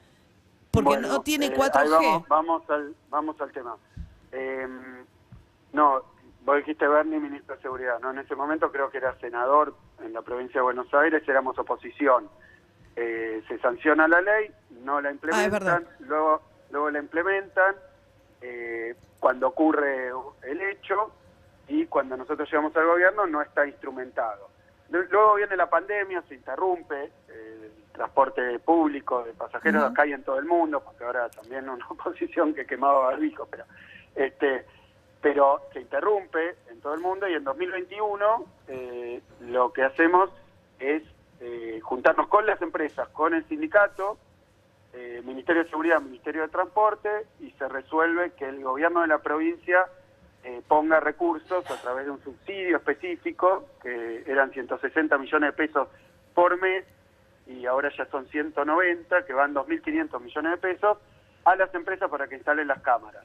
porque 0.70 0.88
Bueno, 0.88 1.08
no 1.08 1.22
tiene 1.22 1.46
eh, 1.46 1.54
4G. 1.56 1.76
ahí 1.76 1.88
vamos, 1.88 2.28
vamos, 2.28 2.70
al, 2.70 2.94
vamos 3.10 3.40
al 3.40 3.52
tema. 3.52 3.76
Eh, 4.32 4.66
no, 5.72 6.02
vos 6.44 6.56
dijiste 6.56 6.86
Bernie, 6.86 7.18
ministro 7.18 7.56
de 7.56 7.62
Seguridad. 7.62 7.98
No, 8.00 8.10
en 8.10 8.18
ese 8.18 8.34
momento 8.34 8.70
creo 8.70 8.90
que 8.90 8.98
era 8.98 9.18
senador 9.20 9.74
en 10.04 10.12
la 10.12 10.22
provincia 10.22 10.60
de 10.60 10.62
Buenos 10.62 10.92
Aires, 10.94 11.22
éramos 11.28 11.58
oposición. 11.58 12.28
Eh, 12.96 13.42
se 13.48 13.58
sanciona 13.58 14.06
la 14.06 14.20
ley, 14.20 14.50
no 14.84 15.00
la 15.00 15.08
Ah, 15.08 15.12
implementan, 15.12 15.84
luego, 16.00 16.42
luego 16.70 16.90
la 16.90 16.98
implementan 17.00 17.74
eh, 18.46 18.94
cuando 19.18 19.48
ocurre 19.48 20.10
el 20.42 20.60
hecho 20.60 21.12
y 21.66 21.86
cuando 21.86 22.14
nosotros 22.16 22.46
llegamos 22.50 22.76
al 22.76 22.86
gobierno 22.86 23.26
no 23.26 23.40
está 23.40 23.66
instrumentado. 23.66 24.50
Luego 24.90 25.36
viene 25.36 25.56
la 25.56 25.70
pandemia, 25.70 26.22
se 26.28 26.34
interrumpe 26.34 27.04
eh, 27.04 27.70
el 27.74 27.92
transporte 27.92 28.58
público 28.58 29.24
de 29.24 29.32
pasajeros 29.32 29.82
Ujú. 29.82 29.92
acá 29.92 30.06
y 30.06 30.12
en 30.12 30.22
todo 30.22 30.38
el 30.38 30.44
mundo, 30.44 30.82
porque 30.84 31.04
ahora 31.04 31.30
también 31.30 31.68
una 31.70 31.86
oposición 31.88 32.54
que 32.54 32.66
quemaba 32.66 33.06
barbijo, 33.06 33.46
pero 33.50 33.64
este 34.14 34.66
pero 35.22 35.62
se 35.72 35.80
interrumpe 35.80 36.54
en 36.70 36.82
todo 36.82 36.92
el 36.92 37.00
mundo 37.00 37.26
y 37.26 37.32
en 37.32 37.44
2021 37.44 38.44
eh, 38.68 39.22
lo 39.40 39.72
que 39.72 39.82
hacemos 39.82 40.28
es 40.78 41.02
eh, 41.40 41.80
juntarnos 41.82 42.28
con 42.28 42.44
las 42.44 42.60
empresas, 42.60 43.08
con 43.08 43.32
el 43.32 43.42
sindicato, 43.48 44.18
eh, 44.94 45.22
Ministerio 45.24 45.64
de 45.64 45.70
Seguridad, 45.70 46.00
Ministerio 46.00 46.42
de 46.42 46.48
Transporte 46.48 47.08
y 47.40 47.50
se 47.52 47.68
resuelve 47.68 48.32
que 48.32 48.48
el 48.48 48.62
gobierno 48.62 49.00
de 49.02 49.08
la 49.08 49.18
provincia 49.18 49.86
eh, 50.44 50.62
ponga 50.68 51.00
recursos 51.00 51.68
a 51.70 51.80
través 51.80 52.04
de 52.04 52.12
un 52.12 52.22
subsidio 52.22 52.76
específico, 52.76 53.66
que 53.82 54.22
eran 54.26 54.52
160 54.52 55.16
millones 55.18 55.48
de 55.48 55.52
pesos 55.56 55.88
por 56.34 56.60
mes 56.60 56.84
y 57.46 57.66
ahora 57.66 57.90
ya 57.96 58.06
son 58.06 58.26
190, 58.28 59.26
que 59.26 59.32
van 59.32 59.54
2.500 59.54 60.20
millones 60.20 60.52
de 60.52 60.58
pesos, 60.58 60.98
a 61.44 61.56
las 61.56 61.74
empresas 61.74 62.08
para 62.10 62.26
que 62.26 62.36
instalen 62.36 62.68
las 62.68 62.80
cámaras. 62.80 63.24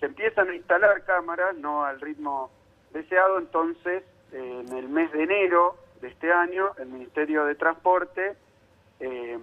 Se 0.00 0.06
empiezan 0.06 0.48
a 0.50 0.54
instalar 0.54 1.04
cámaras, 1.04 1.56
no 1.56 1.84
al 1.84 2.00
ritmo 2.00 2.50
deseado, 2.92 3.38
entonces 3.38 4.02
eh, 4.32 4.64
en 4.66 4.76
el 4.76 4.88
mes 4.88 5.12
de 5.12 5.22
enero 5.22 5.76
de 6.00 6.08
este 6.08 6.32
año 6.32 6.72
el 6.78 6.88
Ministerio 6.88 7.44
de 7.44 7.54
Transporte 7.54 8.36
eh, 9.00 9.38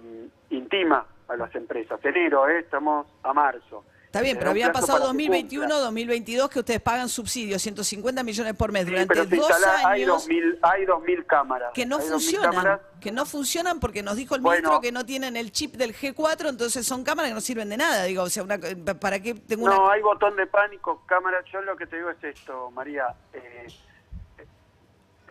intima 0.50 1.06
a 1.28 1.36
las 1.36 1.54
empresas. 1.54 1.98
Enero, 2.04 2.48
eh, 2.48 2.60
estamos 2.60 3.06
a 3.22 3.32
marzo. 3.32 3.84
Está 4.06 4.20
bien, 4.20 4.34
Te 4.36 4.40
pero 4.40 4.50
había 4.50 4.70
pasado 4.70 4.88
para 4.98 5.00
que 5.00 5.06
2021, 5.06 5.62
cumpla. 5.64 5.78
2022 5.84 6.50
que 6.50 6.58
ustedes 6.58 6.80
pagan 6.82 7.08
subsidios, 7.08 7.62
150 7.62 8.22
millones 8.22 8.54
por 8.54 8.70
mes 8.70 8.84
Sí, 8.84 8.90
durante 8.90 9.14
pero 9.14 9.24
dos 9.24 9.48
instala- 9.50 9.88
hay 9.88 10.02
años 10.02 10.28
2.000 10.28 10.58
hay 10.60 10.84
2.000 10.84 11.24
cámaras. 11.26 11.70
que 11.72 11.86
no 11.86 11.96
Hay 11.96 12.02
2.000 12.02 12.10
funcionan, 12.12 12.50
cámaras. 12.50 12.80
que 13.00 13.10
no 13.10 13.24
funcionan 13.24 13.80
porque 13.80 14.02
nos 14.02 14.16
dijo 14.16 14.34
el 14.34 14.42
Bueno. 14.42 14.58
ministro 14.68 14.80
que 14.82 14.92
no 14.92 15.06
tienen 15.06 15.34
el 15.34 15.50
chip 15.50 15.76
del 15.76 15.94
G4, 15.94 16.50
entonces 16.50 16.86
son 16.86 17.04
cámaras 17.04 17.30
que 17.30 17.34
no 17.36 17.40
sirven 17.40 17.70
de 17.70 17.78
nada, 17.78 18.04
digo, 18.04 18.24
o 18.24 18.28
sea, 18.28 18.42
una- 18.42 18.58
¿para 19.00 19.18
qué 19.20 19.32
tengo 19.32 19.64
una 19.64 19.76
No, 19.76 19.90
hay 19.90 20.02
botón 20.02 20.36
de 20.36 20.46
pánico, 20.46 21.02
cámara. 21.06 21.42
Yo 21.50 21.62
lo 21.62 21.74
que 21.74 21.86
te 21.86 21.96
digo 21.96 22.10
es 22.10 22.22
esto, 22.22 22.70
María. 22.72 23.06
eh, 23.32 23.66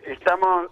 estamos 0.02 0.70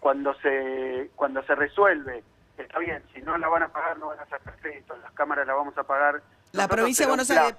cuando 0.00 0.34
se 0.40 1.10
cuando 1.16 1.42
se 1.44 1.54
resuelve. 1.54 2.24
Está 2.62 2.78
bien, 2.78 3.02
si 3.14 3.20
no 3.22 3.36
la 3.38 3.48
van 3.48 3.62
a 3.64 3.68
pagar, 3.72 3.98
no 3.98 4.08
van 4.08 4.20
a 4.20 4.26
sacar 4.26 4.56
crédito. 4.60 4.96
Las 5.02 5.12
cámaras 5.12 5.46
las 5.46 5.56
vamos 5.56 5.76
a 5.78 5.82
pagar. 5.84 6.14
La 6.14 6.20
Nosotros 6.64 6.68
provincia 6.76 7.06
de 7.06 7.10
Buenos 7.10 7.30
Aires-. 7.30 7.56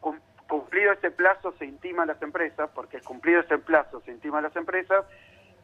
Cum- 0.00 0.20
Cumplido 0.48 0.92
ese 0.92 1.10
plazo, 1.12 1.54
se 1.58 1.64
intima 1.64 2.02
a 2.02 2.06
las 2.06 2.20
empresas, 2.22 2.68
porque 2.74 3.00
cumplido 3.02 3.40
ese 3.40 3.58
plazo, 3.58 4.00
se 4.04 4.10
intima 4.10 4.38
a 4.38 4.42
las 4.42 4.56
empresas, 4.56 5.04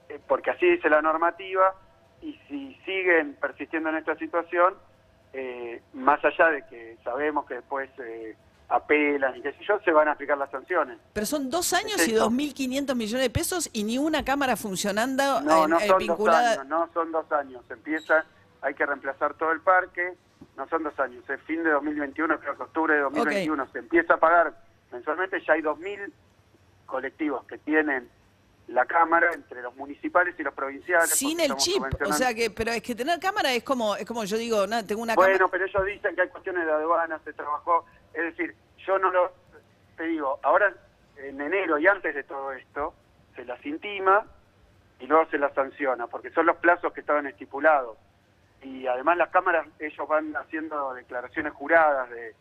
eh, 0.08 0.20
porque 0.28 0.50
así 0.52 0.64
dice 0.70 0.88
la 0.88 1.02
normativa, 1.02 1.74
y 2.22 2.38
si 2.48 2.74
siguen 2.84 3.34
persistiendo 3.40 3.88
en 3.88 3.96
esta 3.96 4.14
situación, 4.16 4.74
eh, 5.32 5.82
más 5.92 6.24
allá 6.24 6.50
de 6.50 6.64
que 6.66 6.96
sabemos 7.02 7.46
que 7.46 7.54
después 7.54 7.90
eh, 7.98 8.36
apelan 8.68 9.36
y 9.36 9.42
qué 9.42 9.52
sé 9.54 9.64
yo, 9.66 9.80
se 9.80 9.90
van 9.90 10.06
a 10.06 10.12
aplicar 10.12 10.38
las 10.38 10.50
sanciones. 10.52 10.98
Pero 11.12 11.26
son 11.26 11.50
dos 11.50 11.72
años 11.72 12.00
Es 12.00 12.06
y 12.08 12.12
esto. 12.12 12.30
2.500 12.30 12.94
millones 12.94 13.22
de 13.24 13.30
pesos 13.30 13.68
y 13.72 13.82
ni 13.82 13.98
una 13.98 14.24
cámara 14.24 14.54
funcionando 14.56 15.40
No, 15.40 15.66
no 15.66 15.78
eh, 15.80 15.88
son 15.88 15.98
vinculada. 15.98 16.50
dos 16.50 16.58
años, 16.58 16.66
no 16.68 16.88
son 16.94 17.10
dos 17.12 17.32
años. 17.32 17.64
Empieza, 17.70 18.24
hay 18.62 18.74
que 18.74 18.86
reemplazar 18.86 19.34
todo 19.34 19.52
el 19.52 19.60
parque, 19.60 20.14
no 20.56 20.68
son 20.68 20.82
dos 20.82 20.98
años, 20.98 21.28
es 21.28 21.40
fin 21.42 21.62
de 21.62 21.70
2021, 21.70 22.38
creo 22.40 22.56
que 22.56 22.62
octubre 22.62 22.94
de 22.94 23.00
2021 23.00 23.68
se 23.72 23.78
empieza 23.78 24.14
a 24.14 24.16
pagar 24.18 24.54
mensualmente, 24.92 25.40
ya 25.46 25.54
hay 25.54 25.62
2.000 25.62 26.12
colectivos 26.86 27.44
que 27.46 27.58
tienen 27.58 28.08
la 28.68 28.84
cámara 28.84 29.32
entre 29.32 29.62
los 29.62 29.74
municipales 29.76 30.34
y 30.38 30.42
los 30.42 30.54
provinciales. 30.54 31.10
Sin 31.10 31.38
el 31.40 31.54
chip, 31.56 31.82
o 32.04 32.12
sea 32.12 32.34
que, 32.34 32.50
pero 32.50 32.72
es 32.72 32.82
que 32.82 32.94
tener 32.94 33.18
cámara 33.20 33.52
es 33.52 33.62
como, 33.62 33.94
es 33.96 34.04
como 34.04 34.24
yo 34.24 34.36
digo, 34.36 34.66
no, 34.66 34.84
tengo 34.84 35.02
una 35.02 35.14
cámara. 35.14 35.32
Bueno, 35.32 35.48
pero 35.48 35.66
ellos 35.66 35.84
dicen 35.86 36.14
que 36.14 36.22
hay 36.22 36.28
cuestiones 36.28 36.66
de 36.66 36.72
aduanas, 36.72 37.20
se 37.22 37.32
trabajó. 37.32 37.86
Es 38.12 38.24
decir, 38.24 38.56
yo 38.84 38.98
no 38.98 39.10
lo. 39.10 39.32
Te 39.96 40.04
digo, 40.04 40.40
ahora 40.42 40.74
en 41.16 41.40
enero 41.40 41.78
y 41.78 41.86
antes 41.86 42.14
de 42.14 42.24
todo 42.24 42.52
esto, 42.52 42.94
se 43.34 43.44
las 43.44 43.64
intima 43.64 44.26
y 44.98 45.06
luego 45.06 45.26
se 45.30 45.38
las 45.38 45.54
sanciona, 45.54 46.06
porque 46.06 46.30
son 46.30 46.46
los 46.46 46.56
plazos 46.56 46.92
que 46.92 47.00
estaban 47.00 47.26
estipulados. 47.26 47.96
Y 48.66 48.86
además 48.88 49.16
las 49.16 49.30
cámaras, 49.30 49.66
ellos 49.78 50.08
van 50.08 50.34
haciendo 50.36 50.92
declaraciones 50.94 51.52
juradas 51.52 52.10
de, 52.10 52.34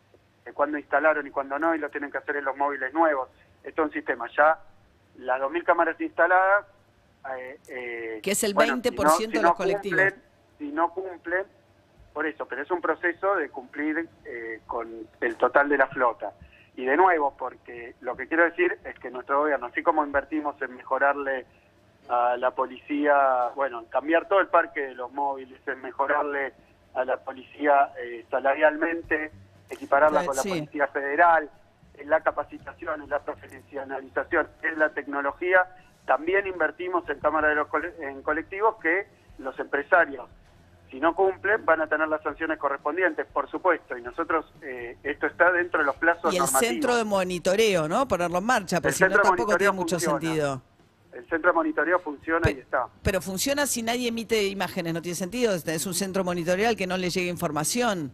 de 0.44 0.52
cuándo 0.52 0.76
instalaron 0.76 1.24
y 1.26 1.30
cuándo 1.30 1.56
no, 1.58 1.74
y 1.74 1.78
lo 1.78 1.88
tienen 1.88 2.10
que 2.10 2.18
hacer 2.18 2.36
en 2.36 2.44
los 2.44 2.56
móviles 2.56 2.92
nuevos. 2.92 3.28
Esto 3.62 3.82
es 3.82 3.86
un 3.88 3.92
sistema. 3.92 4.26
Ya 4.36 4.58
las 5.18 5.40
2.000 5.40 5.64
cámaras 5.64 6.00
instaladas. 6.00 6.66
eh, 7.38 7.58
eh, 7.68 8.20
Que 8.22 8.32
es 8.32 8.42
el 8.42 8.54
bueno, 8.54 8.74
20% 8.76 9.10
si 9.16 9.26
de 9.28 9.36
no 9.36 9.42
los 9.48 9.56
colectivos. 9.56 10.00
cumplen, 10.00 10.22
si 10.58 10.72
no 10.72 10.90
cumplen, 10.90 11.44
por 12.12 12.26
eso, 12.26 12.46
pero 12.46 12.62
es 12.62 12.70
un 12.70 12.80
proceso 12.80 13.36
de 13.36 13.48
cumplir 13.50 14.08
eh, 14.24 14.60
con 14.66 15.06
el 15.20 15.36
total 15.36 15.68
de 15.68 15.78
la 15.78 15.86
flota. 15.86 16.32
Y 16.74 16.84
de 16.86 16.96
nuevo, 16.96 17.36
porque 17.38 17.94
lo 18.00 18.16
que 18.16 18.26
quiero 18.26 18.44
decir 18.44 18.78
es 18.84 18.98
que 18.98 19.10
nuestro 19.10 19.40
gobierno, 19.40 19.66
así 19.66 19.82
como 19.82 20.04
invertimos 20.04 20.60
en 20.60 20.74
mejorarle 20.76 21.46
a 22.08 22.36
la 22.36 22.50
policía, 22.52 23.48
bueno, 23.54 23.80
en 23.80 23.86
cambiar 23.86 24.28
todo 24.28 24.40
el 24.40 24.48
parque 24.48 24.80
de 24.80 24.94
los 24.94 25.10
móviles, 25.12 25.60
en 25.66 25.80
mejorarle 25.82 26.52
a 26.94 27.04
la 27.04 27.16
policía 27.18 27.92
eh, 27.98 28.24
salarialmente, 28.30 29.30
equipararla 29.68 30.24
con 30.24 30.36
la 30.36 30.42
sí. 30.42 30.48
policía 30.48 30.86
federal, 30.88 31.50
en 31.98 32.10
la 32.10 32.20
capacitación, 32.20 33.02
en 33.02 33.08
la 33.10 33.18
profesionalización, 33.20 34.48
en 34.62 34.78
la 34.78 34.90
tecnología, 34.90 35.66
también 36.06 36.46
invertimos 36.46 37.08
en 37.08 37.18
cámaras 37.20 37.50
de 37.50 37.56
los 37.56 37.68
cole- 37.68 37.94
en 38.00 38.22
colectivos 38.22 38.76
que 38.80 39.06
los 39.38 39.58
empresarios 39.58 40.26
si 40.90 41.00
no 41.00 41.16
cumplen 41.16 41.64
van 41.66 41.80
a 41.80 41.88
tener 41.88 42.06
las 42.06 42.22
sanciones 42.22 42.58
correspondientes, 42.58 43.26
por 43.26 43.50
supuesto, 43.50 43.98
y 43.98 44.02
nosotros 44.02 44.46
eh, 44.62 44.96
esto 45.02 45.26
está 45.26 45.50
dentro 45.50 45.80
de 45.80 45.86
los 45.86 45.96
plazos 45.96 46.32
y 46.32 46.36
el 46.36 46.42
normativos. 46.44 46.60
centro 46.74 46.96
de 46.96 47.04
monitoreo, 47.04 47.88
¿no? 47.88 48.06
Ponerlo 48.06 48.38
en 48.38 48.44
marcha, 48.44 48.80
porque 48.80 48.92
si 48.94 49.02
no 49.04 49.18
tampoco 49.18 49.56
tiene 49.56 49.72
mucho 49.72 49.96
funciona. 49.96 50.20
sentido. 50.20 50.62
El 51.16 51.28
centro 51.28 51.50
de 51.50 51.54
monitoreo 51.54 51.98
funciona 52.00 52.50
y 52.50 52.54
está. 52.58 52.86
Pero 53.02 53.20
funciona 53.20 53.66
si 53.66 53.82
nadie 53.82 54.08
emite 54.08 54.44
imágenes, 54.46 54.92
no 54.94 55.00
tiene 55.02 55.16
sentido. 55.16 55.54
Es- 55.54 55.66
Es 55.66 55.86
un 55.86 55.94
centro 55.94 56.24
monitorial 56.24 56.76
que 56.76 56.86
no 56.86 56.96
le 56.96 57.10
llegue 57.10 57.28
información. 57.30 58.12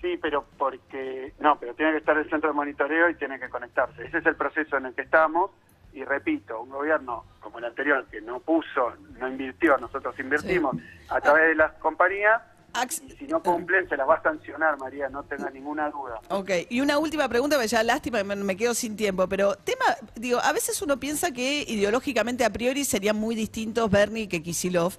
Sí, 0.00 0.18
pero 0.20 0.44
porque 0.58 1.32
no, 1.40 1.58
pero 1.58 1.74
tiene 1.74 1.92
que 1.92 1.98
estar 1.98 2.16
el 2.16 2.28
centro 2.28 2.50
de 2.50 2.54
monitoreo 2.54 3.08
y 3.10 3.14
tiene 3.14 3.38
que 3.40 3.48
conectarse. 3.48 4.04
Ese 4.06 4.18
es 4.18 4.26
el 4.26 4.36
proceso 4.36 4.76
en 4.76 4.86
el 4.86 4.94
que 4.94 5.02
estamos 5.02 5.50
y 5.92 6.04
repito, 6.04 6.60
un 6.60 6.70
gobierno 6.70 7.24
como 7.40 7.58
el 7.58 7.64
anterior 7.64 8.04
que 8.10 8.20
no 8.20 8.40
puso, 8.40 8.92
no 9.18 9.28
invirtió, 9.28 9.76
nosotros 9.78 10.18
invertimos 10.18 10.76
a 11.08 11.20
través 11.20 11.48
de 11.48 11.54
las 11.54 11.72
compañías 11.74 12.42
y 12.82 13.10
si 13.16 13.26
no 13.26 13.42
cumplen 13.42 13.88
se 13.88 13.96
las 13.96 14.08
va 14.08 14.16
a 14.16 14.22
sancionar, 14.22 14.78
María, 14.78 15.08
no 15.08 15.22
tenga 15.22 15.48
ninguna 15.50 15.90
duda. 15.90 16.20
Ok, 16.28 16.50
y 16.68 16.80
una 16.80 16.98
última 16.98 17.28
pregunta, 17.28 17.56
porque 17.56 17.68
ya 17.68 17.82
lástima, 17.82 18.22
me, 18.24 18.34
me 18.36 18.56
quedo 18.56 18.74
sin 18.74 18.96
tiempo, 18.96 19.28
pero 19.28 19.54
tema, 19.56 19.84
digo, 20.16 20.40
a 20.40 20.52
veces 20.52 20.80
uno 20.82 20.98
piensa 20.98 21.30
que 21.30 21.64
ideológicamente 21.68 22.44
a 22.44 22.50
priori 22.50 22.84
serían 22.84 23.16
muy 23.16 23.34
distintos 23.34 23.90
Bernie 23.90 24.28
que 24.28 24.42
Kisilov, 24.42 24.94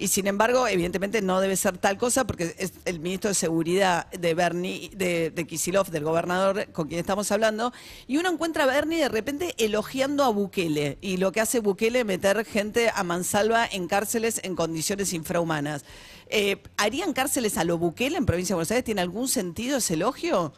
y 0.00 0.08
sin 0.08 0.26
embargo, 0.26 0.66
evidentemente 0.66 1.20
no 1.20 1.42
debe 1.42 1.56
ser 1.56 1.76
tal 1.76 1.98
cosa 1.98 2.26
porque 2.26 2.54
es 2.58 2.72
el 2.86 3.00
ministro 3.00 3.28
de 3.28 3.34
Seguridad 3.34 4.10
de 4.10 4.32
Bernie, 4.32 4.90
de, 4.96 5.30
de 5.30 5.46
Kisilov, 5.46 5.90
del 5.90 6.04
gobernador 6.04 6.72
con 6.72 6.88
quien 6.88 6.98
estamos 6.98 7.30
hablando, 7.30 7.70
y 8.06 8.16
uno 8.16 8.30
encuentra 8.30 8.64
a 8.64 8.66
Bernie 8.66 8.98
de 8.98 9.10
repente 9.10 9.54
elogiando 9.58 10.24
a 10.24 10.30
Bukele, 10.30 10.96
y 11.02 11.18
lo 11.18 11.32
que 11.32 11.42
hace 11.42 11.60
Bukele 11.60 12.04
meter 12.04 12.46
gente 12.46 12.90
a 12.94 13.04
mansalva 13.04 13.66
en 13.70 13.88
cárceles 13.88 14.40
en 14.42 14.56
condiciones 14.56 15.12
infrahumanas. 15.12 15.84
Eh, 16.28 16.62
¿Harían 16.78 17.12
cárceles 17.12 17.58
a 17.58 17.64
lo 17.64 17.76
Bukele 17.76 18.16
en 18.16 18.24
provincia 18.24 18.54
de 18.54 18.56
Buenos 18.56 18.70
Aires? 18.70 18.84
¿Tiene 18.84 19.02
algún 19.02 19.28
sentido 19.28 19.78
ese 19.78 19.94
elogio? 19.94 20.54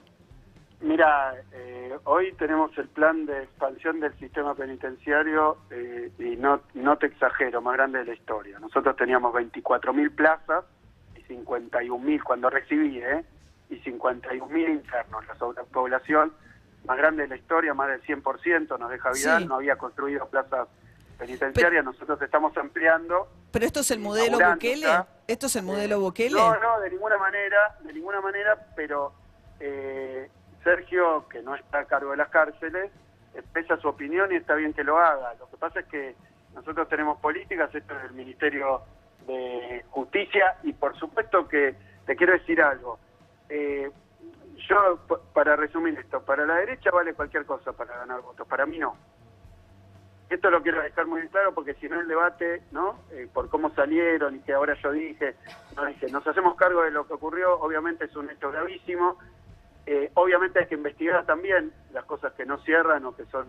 Mira, 0.82 1.34
eh, 1.52 1.96
hoy 2.04 2.32
tenemos 2.32 2.76
el 2.76 2.88
plan 2.88 3.24
de 3.24 3.44
expansión 3.44 4.00
del 4.00 4.12
sistema 4.18 4.54
penitenciario 4.54 5.58
eh, 5.70 6.10
y 6.18 6.36
no, 6.36 6.60
no 6.74 6.98
te 6.98 7.06
exagero, 7.06 7.60
más 7.62 7.74
grande 7.74 8.00
de 8.00 8.06
la 8.06 8.14
historia. 8.14 8.58
Nosotros 8.58 8.96
teníamos 8.96 9.32
24.000 9.32 10.14
plazas 10.14 10.64
y 11.16 11.22
51.000 11.32 12.22
cuando 12.24 12.50
recibí, 12.50 12.98
¿eh? 12.98 13.24
Y 13.70 13.76
51.000 13.76 14.70
internos. 14.70 15.24
La 15.28 15.36
sobrepoblación 15.36 16.32
más 16.84 16.98
grande 16.98 17.22
de 17.22 17.28
la 17.28 17.36
historia, 17.36 17.74
más 17.74 17.88
del 17.88 18.02
100%, 18.02 18.76
nos 18.76 18.90
deja 18.90 19.12
Vidal, 19.12 19.42
Sí. 19.42 19.48
no 19.48 19.54
había 19.54 19.76
construido 19.76 20.26
plazas 20.26 20.66
penitenciarias, 21.16 21.84
nosotros 21.84 22.20
estamos 22.20 22.56
ampliando. 22.56 23.28
Pero 23.52 23.64
esto 23.66 23.80
es 23.80 23.90
el 23.92 24.00
modelo 24.00 24.36
Bukele. 24.40 24.88
Esto 25.28 25.46
es 25.46 25.54
el 25.54 25.62
modelo 25.62 26.00
Bukele. 26.00 26.34
No, 26.34 26.58
no, 26.58 26.80
de 26.80 26.90
ninguna 26.90 27.18
manera, 27.18 27.78
de 27.84 27.92
ninguna 27.92 28.20
manera, 28.20 28.66
pero 28.74 29.12
eh, 29.60 30.28
Sergio, 30.62 31.26
que 31.28 31.42
no 31.42 31.54
está 31.54 31.80
a 31.80 31.84
cargo 31.84 32.12
de 32.12 32.16
las 32.18 32.28
cárceles, 32.28 32.90
expresa 33.34 33.76
su 33.78 33.88
opinión 33.88 34.32
y 34.32 34.36
está 34.36 34.54
bien 34.54 34.72
que 34.72 34.84
lo 34.84 34.98
haga. 34.98 35.34
Lo 35.34 35.48
que 35.48 35.56
pasa 35.56 35.80
es 35.80 35.86
que 35.86 36.14
nosotros 36.54 36.88
tenemos 36.88 37.18
políticas, 37.20 37.74
esto 37.74 37.94
es 37.96 38.04
el 38.04 38.12
Ministerio 38.12 38.82
de 39.26 39.84
Justicia, 39.90 40.56
y 40.62 40.72
por 40.72 40.96
supuesto 40.98 41.48
que 41.48 41.74
te 42.06 42.16
quiero 42.16 42.32
decir 42.32 42.60
algo. 42.60 42.98
Eh, 43.48 43.90
yo, 44.68 44.98
para 45.32 45.56
resumir 45.56 45.98
esto, 45.98 46.22
para 46.22 46.46
la 46.46 46.56
derecha 46.56 46.90
vale 46.90 47.14
cualquier 47.14 47.44
cosa 47.46 47.72
para 47.72 47.96
ganar 47.96 48.20
votos, 48.20 48.46
para 48.46 48.66
mí 48.66 48.78
no. 48.78 48.96
Esto 50.28 50.50
lo 50.50 50.62
quiero 50.62 50.80
dejar 50.80 51.06
muy 51.06 51.28
claro 51.28 51.52
porque 51.52 51.74
si 51.74 51.88
no 51.88 52.00
el 52.00 52.08
debate, 52.08 52.62
¿no? 52.70 53.00
Eh, 53.10 53.28
por 53.32 53.50
cómo 53.50 53.68
salieron 53.74 54.36
y 54.36 54.40
que 54.40 54.54
ahora 54.54 54.74
yo 54.82 54.90
dije, 54.90 55.34
no 55.76 55.84
dije, 55.84 56.06
nos 56.10 56.26
hacemos 56.26 56.54
cargo 56.56 56.82
de 56.82 56.90
lo 56.90 57.06
que 57.06 57.12
ocurrió, 57.12 57.60
obviamente 57.60 58.06
es 58.06 58.16
un 58.16 58.30
hecho 58.30 58.50
gravísimo. 58.50 59.18
Eh, 59.86 60.10
obviamente 60.14 60.60
hay 60.60 60.66
que 60.66 60.76
investigar 60.76 61.26
también 61.26 61.72
las 61.92 62.04
cosas 62.04 62.32
que 62.34 62.46
no 62.46 62.58
cierran 62.58 63.04
o 63.04 63.16
que 63.16 63.24
son 63.26 63.46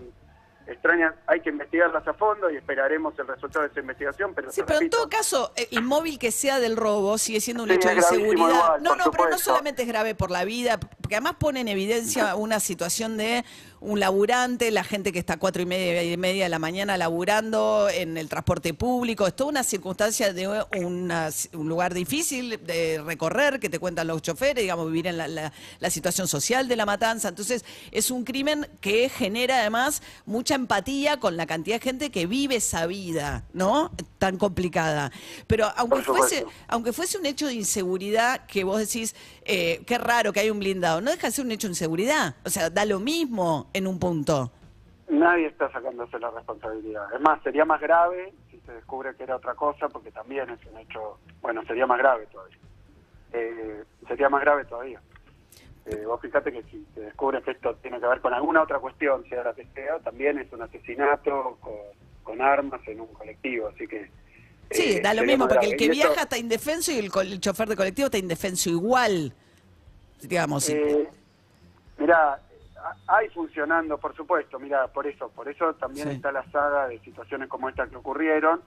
extrañas, 0.67 1.13
hay 1.27 1.41
que 1.41 1.49
investigarlas 1.49 2.07
a 2.07 2.13
fondo 2.13 2.49
y 2.49 2.55
esperaremos 2.57 3.13
el 3.19 3.27
resultado 3.27 3.65
de 3.65 3.71
esa 3.71 3.79
investigación, 3.79 4.33
pero 4.33 4.51
Sí, 4.51 4.61
pero 4.65 4.79
en 4.79 4.89
todo 4.89 5.09
caso, 5.09 5.51
eh, 5.55 5.67
inmóvil 5.71 6.17
que 6.19 6.31
sea 6.31 6.59
del 6.59 6.77
robo 6.77 7.17
sigue 7.17 7.41
siendo 7.41 7.63
un 7.63 7.69
Sí, 7.69 7.75
hecho 7.75 7.89
de 7.89 7.95
inseguridad. 7.95 8.49
igual, 8.49 8.83
no, 8.83 8.95
no, 8.95 9.11
pero 9.11 9.29
no 9.29 9.37
solamente 9.37 9.81
es 9.83 9.87
grave 9.87 10.15
por 10.15 10.31
la 10.31 10.45
vida, 10.45 10.79
porque 10.79 11.15
además 11.15 11.35
pone 11.39 11.61
en 11.61 11.67
evidencia 11.67 12.35
una 12.35 12.59
situación 12.59 13.17
de 13.17 13.43
un 13.81 13.99
laburante, 13.99 14.71
la 14.71 14.85
gente 14.85 15.11
que 15.11 15.19
está 15.19 15.33
a 15.33 15.37
cuatro 15.37 15.61
y 15.61 15.65
media 15.65 16.01
y 16.03 16.15
media 16.15 16.45
de 16.45 16.49
la 16.49 16.57
mañana 16.59 16.95
laburando 16.95 17.89
en 17.89 18.15
el 18.17 18.29
transporte 18.29 18.73
público. 18.73 19.27
Es 19.27 19.35
toda 19.35 19.49
una 19.49 19.63
circunstancia 19.63 20.31
de 20.31 20.47
una- 20.47 21.29
un 21.51 21.67
lugar 21.69 21.93
difícil 21.93 22.65
de 22.65 23.01
recorrer, 23.05 23.59
que 23.59 23.67
te 23.67 23.79
cuentan 23.79 24.07
los 24.07 24.21
choferes, 24.21 24.61
digamos, 24.63 24.87
vivir 24.87 25.07
en 25.07 25.17
la, 25.17 25.27
la- 25.27 25.51
la 25.79 25.89
situación 25.89 26.29
social 26.29 26.69
de 26.69 26.77
la 26.77 26.85
matanza. 26.85 27.27
Entonces, 27.27 27.65
es 27.91 28.09
un 28.09 28.23
crimen 28.23 28.67
que 28.79 29.09
genera 29.09 29.59
además 29.59 30.01
mucha 30.25 30.52
empatía 30.55 31.19
con 31.19 31.37
la 31.37 31.45
cantidad 31.45 31.77
de 31.77 31.81
gente 31.81 32.11
que 32.11 32.25
vive 32.25 32.55
esa 32.55 32.85
vida, 32.87 33.43
¿no? 33.53 33.91
Tan 34.17 34.37
complicada. 34.37 35.11
Pero 35.47 35.67
aunque 35.75 36.01
fuese, 36.01 36.45
aunque 36.67 36.93
fuese 36.93 37.17
un 37.17 37.25
hecho 37.25 37.47
de 37.47 37.53
inseguridad 37.53 38.45
que 38.45 38.63
vos 38.63 38.79
decís, 38.79 39.15
eh, 39.45 39.83
qué 39.85 39.97
raro 39.97 40.33
que 40.33 40.39
hay 40.39 40.49
un 40.49 40.59
blindado. 40.59 41.01
No 41.01 41.11
deja 41.11 41.27
de 41.27 41.31
ser 41.31 41.45
un 41.45 41.51
hecho 41.51 41.67
de 41.67 41.71
inseguridad. 41.71 42.35
O 42.45 42.49
sea, 42.49 42.69
da 42.69 42.85
lo 42.85 42.99
mismo 42.99 43.69
en 43.73 43.87
un 43.87 43.99
punto. 43.99 44.51
Nadie 45.09 45.47
está 45.47 45.71
sacándose 45.71 46.17
la 46.19 46.31
responsabilidad. 46.31 47.13
Es 47.13 47.21
más, 47.21 47.41
sería 47.43 47.65
más 47.65 47.81
grave 47.81 48.33
si 48.49 48.59
se 48.61 48.73
descubre 48.73 49.15
que 49.15 49.23
era 49.23 49.35
otra 49.35 49.53
cosa, 49.53 49.89
porque 49.89 50.11
también 50.11 50.49
es 50.49 50.59
un 50.65 50.77
hecho, 50.79 51.19
bueno, 51.41 51.63
sería 51.65 51.85
más 51.85 51.97
grave 51.97 52.25
todavía. 52.31 52.57
Eh, 53.33 53.83
sería 54.07 54.29
más 54.29 54.41
grave 54.41 54.65
todavía. 54.65 55.01
Eh, 55.85 56.03
vos 56.05 56.21
fíjate 56.21 56.51
que 56.51 56.63
si 56.63 56.85
se 56.93 57.01
descubre 57.01 57.41
que 57.41 57.51
esto 57.51 57.75
tiene 57.81 57.99
que 57.99 58.07
ver 58.07 58.21
con 58.21 58.33
alguna 58.33 58.61
otra 58.63 58.79
cuestión, 58.79 59.23
sea 59.27 59.43
la 59.43 59.53
que 59.53 59.65
sea, 59.73 59.99
también 59.99 60.37
es 60.39 60.51
un 60.53 60.61
asesinato 60.61 61.57
con, 61.59 61.73
con 62.23 62.41
armas 62.41 62.79
en 62.87 63.01
un 63.01 63.07
colectivo, 63.07 63.67
así 63.67 63.85
que... 63.87 64.09
Sí, 64.71 64.93
eh, 64.97 65.01
da 65.01 65.13
lo 65.13 65.23
mismo, 65.23 65.47
porque 65.47 65.65
el 65.67 65.75
que 65.77 65.85
esto- 65.85 65.93
viaja 65.95 66.21
está 66.23 66.37
indefenso 66.37 66.91
y 66.91 66.99
el, 66.99 67.11
el 67.27 67.39
chofer 67.41 67.67
de 67.67 67.75
colectivo 67.75 68.05
está 68.05 68.17
indefenso 68.17 68.69
igual. 68.69 69.33
Digamos. 70.21 70.69
Eh, 70.69 71.09
mira, 71.97 72.39
hay 73.07 73.27
funcionando, 73.29 73.97
por 73.97 74.15
supuesto, 74.15 74.57
mira, 74.59 74.87
por 74.87 75.05
eso, 75.05 75.29
por 75.29 75.49
eso 75.49 75.73
también 75.75 76.07
Sí. 76.09 76.15
está 76.15 76.31
la 76.31 76.49
saga 76.49 76.87
de 76.87 76.97
situaciones 76.99 77.49
como 77.49 77.67
estas 77.67 77.89
que 77.89 77.97
ocurrieron 77.97 78.61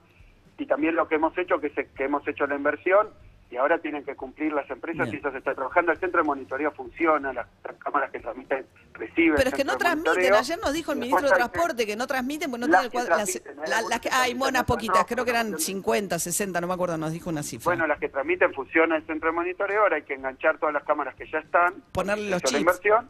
y 0.59 0.65
también 0.67 0.95
lo 0.95 1.07
que 1.07 1.15
hemos 1.15 1.35
hecho, 1.37 1.59
que, 1.59 1.71
se, 1.71 1.87
que 1.89 2.03
hemos 2.05 2.27
hecho 2.27 2.45
la 2.45 2.55
inversión 2.55 3.09
y 3.49 3.55
ahora 3.55 3.79
tienen 3.79 4.03
que 4.03 4.15
cumplir 4.15 4.51
las 4.51 4.69
empresas 4.69 5.05
Bien. 5.05 5.15
y 5.15 5.19
eso 5.19 5.31
se 5.31 5.37
está 5.37 5.55
trabajando. 5.55 5.91
El 5.91 5.97
centro 5.99 6.21
de 6.21 6.27
monitoreo 6.27 6.71
funciona, 6.71 7.31
las, 7.31 7.47
cámaras 7.79 8.11
que 8.11 8.19
transmiten 8.19 8.65
reciben. 8.93 9.35
Pero 9.37 9.49
es 9.49 9.55
que 9.55 9.63
no 9.63 9.77
transmiten. 9.77 10.33
Ayer 10.33 10.59
nos 10.59 10.73
dijo 10.73 10.91
el 10.91 10.99
ministro 10.99 11.29
de 11.29 11.35
Transporte 11.35 11.85
que 11.85 11.95
no 11.95 12.07
transmiten, 12.07 12.51
porque 12.51 12.65
no 12.65 12.71
Las 12.71 12.81
tiene 12.81 13.03
el 13.03 13.07
cuadro. 13.07 13.17
Las, 13.17 13.35
hay 13.35 13.89
las 13.89 13.99
que, 14.01 14.09
transmiten, 14.09 14.37
monas 14.37 14.63
poquitas, 14.65 14.99
no, 14.99 15.05
creo 15.05 15.23
que 15.23 15.31
eran 15.31 15.51
no 15.51 15.57
50, 15.57 16.19
60, 16.19 16.61
no 16.61 16.67
me 16.67 16.73
acuerdo, 16.73 16.97
nos 16.97 17.13
dijo 17.13 17.29
una 17.29 17.41
cifra. 17.41 17.69
Bueno, 17.69 17.87
las 17.87 17.99
que 17.99 18.09
transmiten 18.09 18.53
funciona 18.53 18.97
el 18.97 19.05
centro 19.05 19.29
de 19.29 19.35
monitoreo, 19.35 19.83
ahora 19.83 19.95
hay 19.95 20.03
que 20.03 20.15
enganchar 20.15 20.57
todas 20.57 20.73
las 20.73 20.83
cámaras 20.83 21.15
que 21.15 21.25
ya 21.29 21.39
están, 21.39 21.75
Ponerle 21.93 22.29
los 22.29 22.51
la 22.51 22.59
inversión 22.59 23.09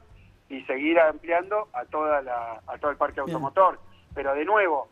y 0.50 0.62
seguir 0.64 1.00
ampliando 1.00 1.68
a 1.74 1.86
toda 1.86 2.22
la, 2.22 2.62
a 2.68 2.78
todo 2.78 2.92
el 2.92 2.98
parque 2.98 3.22
Bien. 3.22 3.36
automotor. 3.36 3.80
Pero 4.14 4.34
de 4.34 4.46
nuevo, 4.46 4.88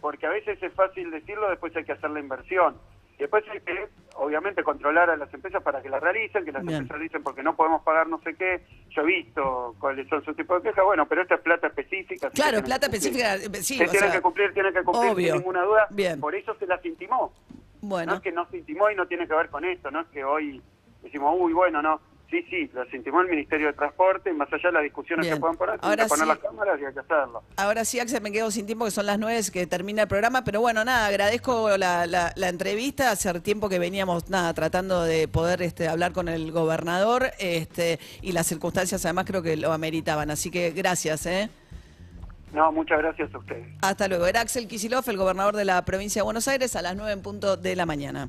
porque 0.00 0.26
a 0.26 0.30
veces 0.30 0.62
es 0.62 0.72
fácil 0.74 1.10
decirlo, 1.10 1.48
después 1.48 1.74
hay 1.76 1.84
que 1.84 1.92
hacer 1.92 2.10
la 2.10 2.20
inversión. 2.20 2.76
Después 3.20 3.44
hay 3.50 3.60
que, 3.60 3.86
obviamente, 4.16 4.62
controlar 4.64 5.10
a 5.10 5.16
las 5.16 5.32
empresas 5.34 5.62
para 5.62 5.82
que 5.82 5.90
la 5.90 6.00
realicen, 6.00 6.42
que 6.44 6.52
las 6.52 6.64
Bien. 6.64 6.78
empresas 6.82 7.02
dicen 7.02 7.22
porque 7.22 7.42
no 7.42 7.54
podemos 7.54 7.82
pagar 7.82 8.08
no 8.08 8.18
sé 8.22 8.34
qué. 8.34 8.62
Yo 8.90 9.02
he 9.02 9.06
visto 9.06 9.74
cuáles 9.78 10.08
son 10.08 10.24
sus 10.24 10.34
tipos 10.34 10.62
de 10.62 10.70
quejas, 10.70 10.84
bueno, 10.84 11.06
pero 11.06 11.22
esta 11.22 11.34
es 11.34 11.42
plata 11.42 11.66
específica. 11.66 12.30
Claro, 12.30 12.62
plata 12.64 12.86
específica, 12.86 13.36
eh, 13.36 13.48
sí, 13.62 13.74
o 13.74 13.84
tienen 13.88 13.90
sea, 13.90 14.12
que 14.12 14.20
cumplir, 14.22 14.54
tienen 14.54 14.72
que 14.72 14.82
cumplir 14.82 15.12
obvio. 15.12 15.26
sin 15.32 15.36
ninguna 15.42 15.62
duda. 15.64 15.86
Bien. 15.90 16.18
Por 16.18 16.34
eso 16.34 16.54
se 16.58 16.66
las 16.66 16.84
intimó. 16.84 17.32
No 17.82 17.88
Bueno, 17.88 18.14
es 18.14 18.20
que 18.20 18.32
nos 18.32 18.52
intimó 18.54 18.90
y 18.90 18.94
no 18.96 19.06
tiene 19.06 19.28
que 19.28 19.34
ver 19.34 19.48
con 19.50 19.64
esto, 19.64 19.90
no 19.90 20.00
es 20.00 20.06
que 20.08 20.24
hoy 20.24 20.62
decimos, 21.02 21.34
uy, 21.38 21.52
bueno, 21.52 21.82
no. 21.82 22.00
Sí, 22.30 22.44
sí, 22.48 22.70
los 22.72 22.86
intimó 22.94 23.22
el 23.22 23.28
Ministerio 23.28 23.66
de 23.66 23.72
Transporte, 23.72 24.32
más 24.32 24.46
allá 24.52 24.68
de 24.68 24.72
las 24.72 24.82
discusiones 24.84 25.26
Bien. 25.26 25.34
que 25.34 25.40
puedan 25.40 25.56
poner, 25.56 25.78
Ahora 25.82 26.04
que 26.04 26.08
poner 26.08 26.24
sí. 26.24 26.28
las 26.28 26.38
cámaras 26.38 26.80
y 26.80 26.84
hay 26.84 26.92
que 26.94 27.00
hacerlo. 27.00 27.42
ahora 27.56 27.84
sí, 27.84 27.98
Axel, 27.98 28.22
me 28.22 28.30
quedo 28.30 28.52
sin 28.52 28.66
tiempo, 28.66 28.84
que 28.84 28.92
son 28.92 29.06
las 29.06 29.18
nueve 29.18 29.40
que 29.52 29.66
termina 29.66 30.02
el 30.02 30.08
programa, 30.08 30.44
pero 30.44 30.60
bueno, 30.60 30.84
nada, 30.84 31.06
agradezco 31.08 31.76
la, 31.76 32.06
la- 32.06 32.32
la 32.36 32.48
entrevista. 32.48 33.10
Hace 33.10 33.40
tiempo 33.40 33.68
que 33.68 33.80
veníamos, 33.80 34.30
nada, 34.30 34.54
tratando 34.54 35.02
de 35.02 35.26
poder 35.26 35.60
este, 35.62 35.88
hablar 35.88 36.12
con 36.12 36.28
el 36.28 36.52
gobernador 36.52 37.32
este, 37.40 37.98
y 38.22 38.30
las 38.30 38.46
circunstancias 38.46 39.04
además 39.04 39.24
creo 39.26 39.42
que 39.42 39.56
lo 39.56 39.72
ameritaban. 39.72 40.30
Así 40.30 40.52
que 40.52 40.70
gracias, 40.70 41.26
¿eh? 41.26 41.50
No, 42.52 42.70
muchas 42.70 42.98
gracias 42.98 43.34
a 43.34 43.38
ustedes. 43.38 43.66
Hasta 43.82 44.06
luego. 44.08 44.26
Era 44.26 44.40
Axel 44.40 44.68
Kicillof, 44.68 45.08
el 45.08 45.16
gobernador 45.16 45.56
de 45.56 45.64
la 45.64 45.84
provincia 45.84 46.20
de 46.20 46.24
Buenos 46.24 46.46
Aires, 46.48 46.74
a 46.76 46.82
las 46.82 46.94
nueve 46.96 47.12
en 47.12 47.22
punto 47.22 47.56
de 47.56 47.74
la 47.76 47.86
mañana. 47.86 48.28